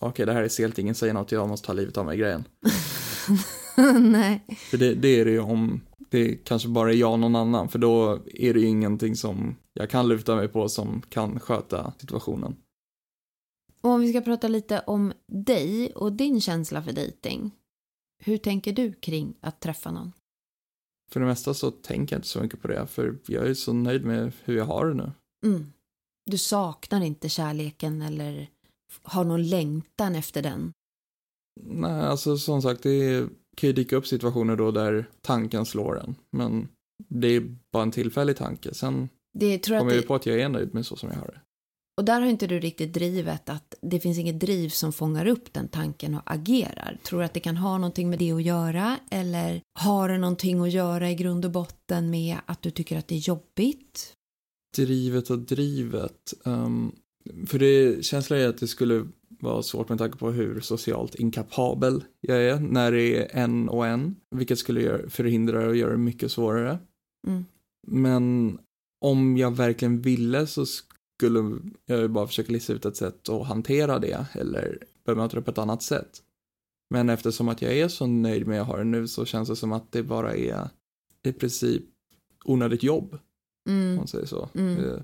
[0.00, 2.44] okej det här är sent, ingen säger något, jag måste ta livet av mig grejen.
[4.00, 4.44] Nej.
[4.70, 7.68] För det, det är det ju om det kanske bara är jag och någon annan,
[7.68, 11.92] för då är det ju ingenting som jag kan luta mig på som kan sköta
[11.98, 12.56] situationen.
[13.80, 17.50] Och om vi ska prata lite om dig och din känsla för dejting.
[18.22, 20.12] Hur tänker du kring att träffa någon?
[21.10, 23.72] För det mesta så tänker jag inte så mycket på det, för jag är så
[23.72, 25.12] nöjd med hur jag har det nu.
[25.46, 25.72] Mm.
[26.30, 28.48] Du saknar inte kärleken eller
[29.02, 30.72] har någon längtan efter den?
[31.60, 36.14] Nej, alltså som sagt, det kan ju dyka upp situationer då där tanken slår en,
[36.30, 36.68] men
[37.08, 38.74] det är bara en tillfällig tanke.
[38.74, 40.96] Sen Det tror jag kommer jag det, ju på att jag är nöjd med så
[40.96, 41.40] som jag har det.
[41.98, 45.52] och där har inte du riktigt drivet att det finns inget driv som fångar upp
[45.52, 46.98] den tanken och agerar.
[47.04, 50.60] Tror du att det kan ha någonting med det att göra eller har det någonting
[50.60, 54.12] att göra i grund och botten med att du tycker att det är jobbigt?
[54.76, 56.34] Drivet och drivet.
[56.44, 56.92] ehm,
[57.46, 62.04] för det känslan är att det skulle vara svårt med tanke på hur socialt inkapabel
[62.20, 66.32] jag är när det är en och en, vilket skulle förhindra och göra det mycket
[66.32, 66.78] svårare.
[67.26, 67.44] Mm.
[67.86, 68.58] Men
[69.00, 73.46] om jag verkligen ville så skulle jag ju bara försöka lista ut ett sätt att
[73.46, 76.22] hantera det eller bemöta det på ett annat sätt.
[76.90, 79.48] Men eftersom att jag är så nöjd med att jag har det nu så känns
[79.48, 80.68] det som att det bara är
[81.26, 81.82] i princip
[82.44, 83.18] onödigt jobb,
[83.68, 83.96] om Mm.
[83.96, 84.48] man säger så.
[84.54, 84.84] Mm.
[84.84, 85.00] Eh,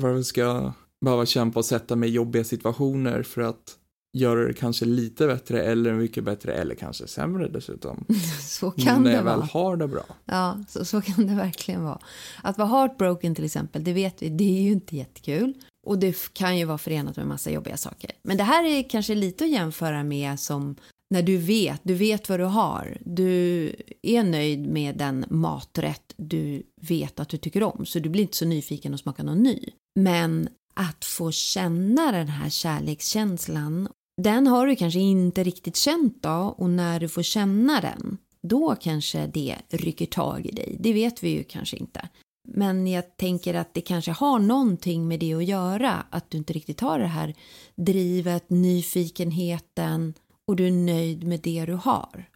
[0.00, 0.72] Varför ska
[1.04, 3.78] behöva kämpa och sätta mig i jobbiga situationer för att
[4.12, 8.04] göra det kanske lite bättre eller mycket bättre eller kanske sämre dessutom.
[8.40, 9.48] Så kan när det jag väl vara.
[9.52, 10.04] har det bra.
[10.24, 11.98] Ja, så, så kan det verkligen vara.
[12.42, 15.54] Att vara heartbroken till exempel, det vet vi, det är ju inte jättekul.
[15.86, 18.10] Och det kan ju vara förenat med massa jobbiga saker.
[18.22, 20.76] Men det här är kanske lite att jämföra med som
[21.10, 22.98] när du vet, du vet vad du har.
[23.00, 23.72] Du
[24.02, 27.86] är nöjd med den maträtt du vet att du tycker om.
[27.86, 29.70] Så du blir inte så nyfiken att smaka någon ny.
[29.94, 33.88] Men att få känna den här kärlekskänslan,
[34.22, 36.54] den har du kanske inte riktigt känt då.
[36.58, 40.76] Och när du får känna den, då kanske det rycker tag i dig.
[40.80, 42.08] Det vet vi ju kanske inte.
[42.48, 46.06] Men jag tänker att det kanske har någonting med det att göra.
[46.10, 47.34] Att du inte riktigt har det här
[47.76, 50.14] drivet, nyfikenheten
[50.46, 52.28] och du är nöjd med det du har.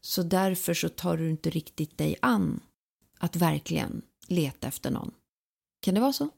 [0.00, 2.60] Så därför så tar du inte riktigt dig an
[3.18, 5.10] att verkligen leta efter någon.
[5.82, 6.28] Kan det vara så?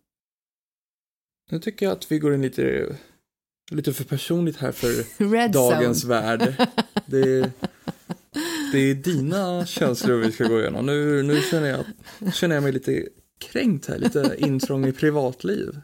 [1.51, 2.97] Nu tycker jag att vi går in lite,
[3.71, 6.15] lite för personligt här för dagens zone.
[6.15, 6.67] värld.
[7.07, 7.51] Det är,
[8.73, 10.87] det är dina känslor vi ska gå igenom.
[10.87, 11.69] Nu, nu känner,
[12.21, 15.81] jag, känner jag mig lite kränkt här, lite intrång i privatliv.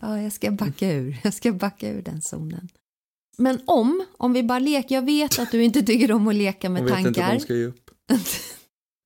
[0.00, 1.16] Ja, jag ska backa ur.
[1.24, 2.68] Jag ska backa ur den zonen.
[3.38, 6.68] Men om, om vi bara leker, jag vet att du inte tycker om att leka
[6.68, 7.08] med Jag vet tankar.
[7.08, 7.90] inte om ska ge upp.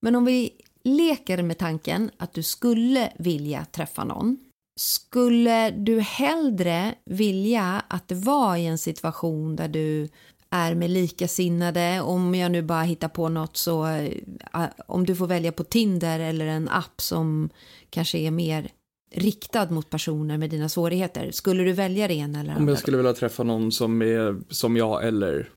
[0.02, 0.50] Men om vi
[0.84, 4.36] leker med tanken att du skulle vilja träffa någon.
[4.76, 10.08] Skulle du hellre vilja att det var i en situation där du
[10.50, 12.00] är med likasinnade?
[12.00, 16.20] Om jag nu bara hittar på något så eh, om du får välja på Tinder
[16.20, 17.50] eller en app som
[17.90, 18.70] kanske är mer
[19.14, 21.30] riktad mot personer med dina svårigheter.
[21.30, 22.72] Skulle du välja det ena eller Om andra?
[22.72, 25.50] jag skulle vilja träffa någon som är som jag eller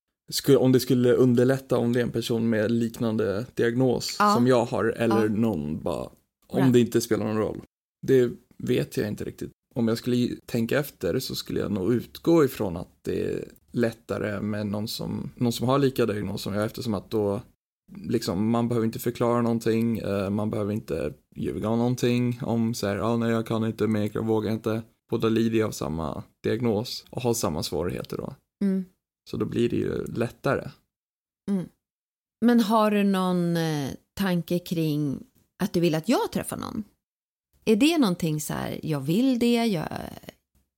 [0.59, 4.33] om det skulle underlätta om det är en person med liknande diagnos Ja.
[4.35, 5.29] som jag har eller Ja.
[5.29, 6.03] någon bara,
[6.47, 6.65] om Bra.
[6.65, 7.61] det inte spelar någon roll.
[8.07, 9.51] Det vet jag inte riktigt.
[9.75, 14.67] Om jag skulle tänka efter så skulle jag nog utgå ifrån att det lättare med
[14.67, 17.41] någon som, någon som har lika diagnos som jag eftersom att då
[17.95, 22.87] liksom man behöver inte förklara någonting, eh, man behöver inte ljuga om någonting om så
[22.87, 24.81] här, ja ah, nej jag kan inte mer, jag vågar inte.
[25.09, 28.35] Båda lider av samma diagnos och har samma svårigheter då.
[28.63, 28.85] Mm.
[29.29, 30.69] Så då blir det ju lättare.
[31.51, 31.65] Mm.
[32.45, 35.23] Men har du någon eh, tanke kring
[35.63, 36.83] att du vill att jag träffar någon?
[37.65, 39.87] Är det någonting så här, jag vill det, jag,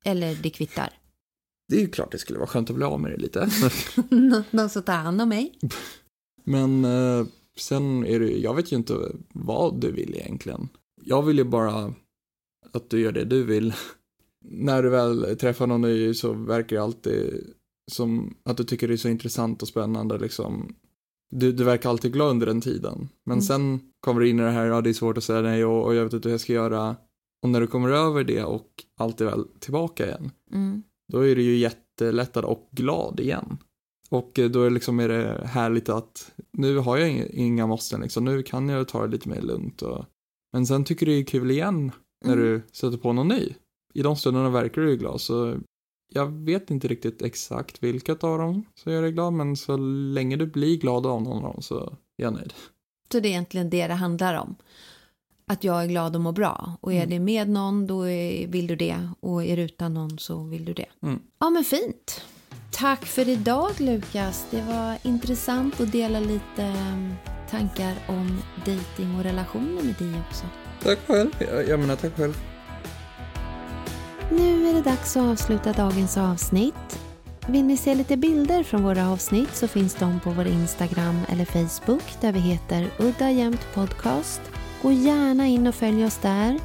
[0.06, 0.90] eller det kvittar?
[1.70, 3.50] Det är ju klart det skulle vara skönt att bli av med det lite.
[4.52, 5.60] någon som tar hand om mig?
[6.44, 7.26] Men eh,
[7.58, 10.70] sen är det, jag vet ju inte vad du vill egentligen.
[11.04, 11.94] Jag vill ju bara
[12.74, 13.74] att du gör det du vill.
[14.46, 17.54] När du väl träffar någon ny så verkar det alltid
[17.92, 20.76] som att du tycker det är så intressant och spännande liksom.
[21.30, 23.10] Du, du verkar alltid glad under den tiden.
[23.26, 23.42] Men Mm.
[23.42, 25.86] sen kommer du in i det här, ja det är svårt att säga nej och,
[25.86, 26.96] och jag vet inte hur jag ska göra.
[27.44, 28.68] Och när du kommer över det och
[28.98, 30.84] allt är väl tillbaka igen, Mm.
[31.14, 33.58] då är du ju jättelättad och glad igen.
[34.10, 38.02] Och eh, då är, liksom är det härligt att nu har jag inga, inga måsten
[38.02, 39.82] liksom, nu kan jag ta det lite mer lugnt.
[39.82, 40.06] Och...
[40.54, 41.92] Men sen tycker du det är kul igen
[42.26, 42.46] när Mm.
[42.46, 43.54] du sätter på någon ny.
[43.94, 45.58] I de stunderna verkar du ju glad, så
[46.10, 50.36] jag vet inte riktigt exakt vilket av dem som gör dig glad, men så länge
[50.36, 51.80] du blir glad av någon av dem så
[52.18, 52.54] är jag nöjd.
[53.12, 54.56] Så det är egentligen det det handlar om.
[55.50, 56.78] Att jag är glad och mår bra.
[56.82, 57.10] Och är Mm.
[57.10, 59.10] det med någon då är, vill du det.
[59.20, 60.86] Och är det utan någon så vill du det.
[61.02, 61.20] Mm.
[61.40, 62.22] Ja men fint.
[62.72, 64.48] Tack för idag Lukas.
[64.52, 67.14] Det var intressant att dela lite mm,
[67.50, 70.46] tankar om dating och relationer med dig också.
[70.84, 71.30] Tack själv.
[71.40, 72.38] Jag, jag menar tack själv.
[74.30, 77.00] Nu är det dags att avsluta dagens avsnitt.
[77.48, 81.46] Vill ni se lite bilder från våra avsnitt så finns de på vår Instagram eller
[81.46, 84.42] Facebook där vi heter Udda Jämt Podcast.
[84.82, 86.60] Gå gärna in och följ oss där.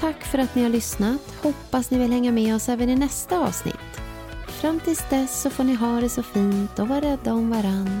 [0.00, 1.20] Tack för att ni har lyssnat.
[1.42, 4.00] Hoppas ni vill hänga med oss även i nästa avsnitt.
[4.48, 8.00] Fram tills dess så får ni ha det så fint och vara rädda om varann.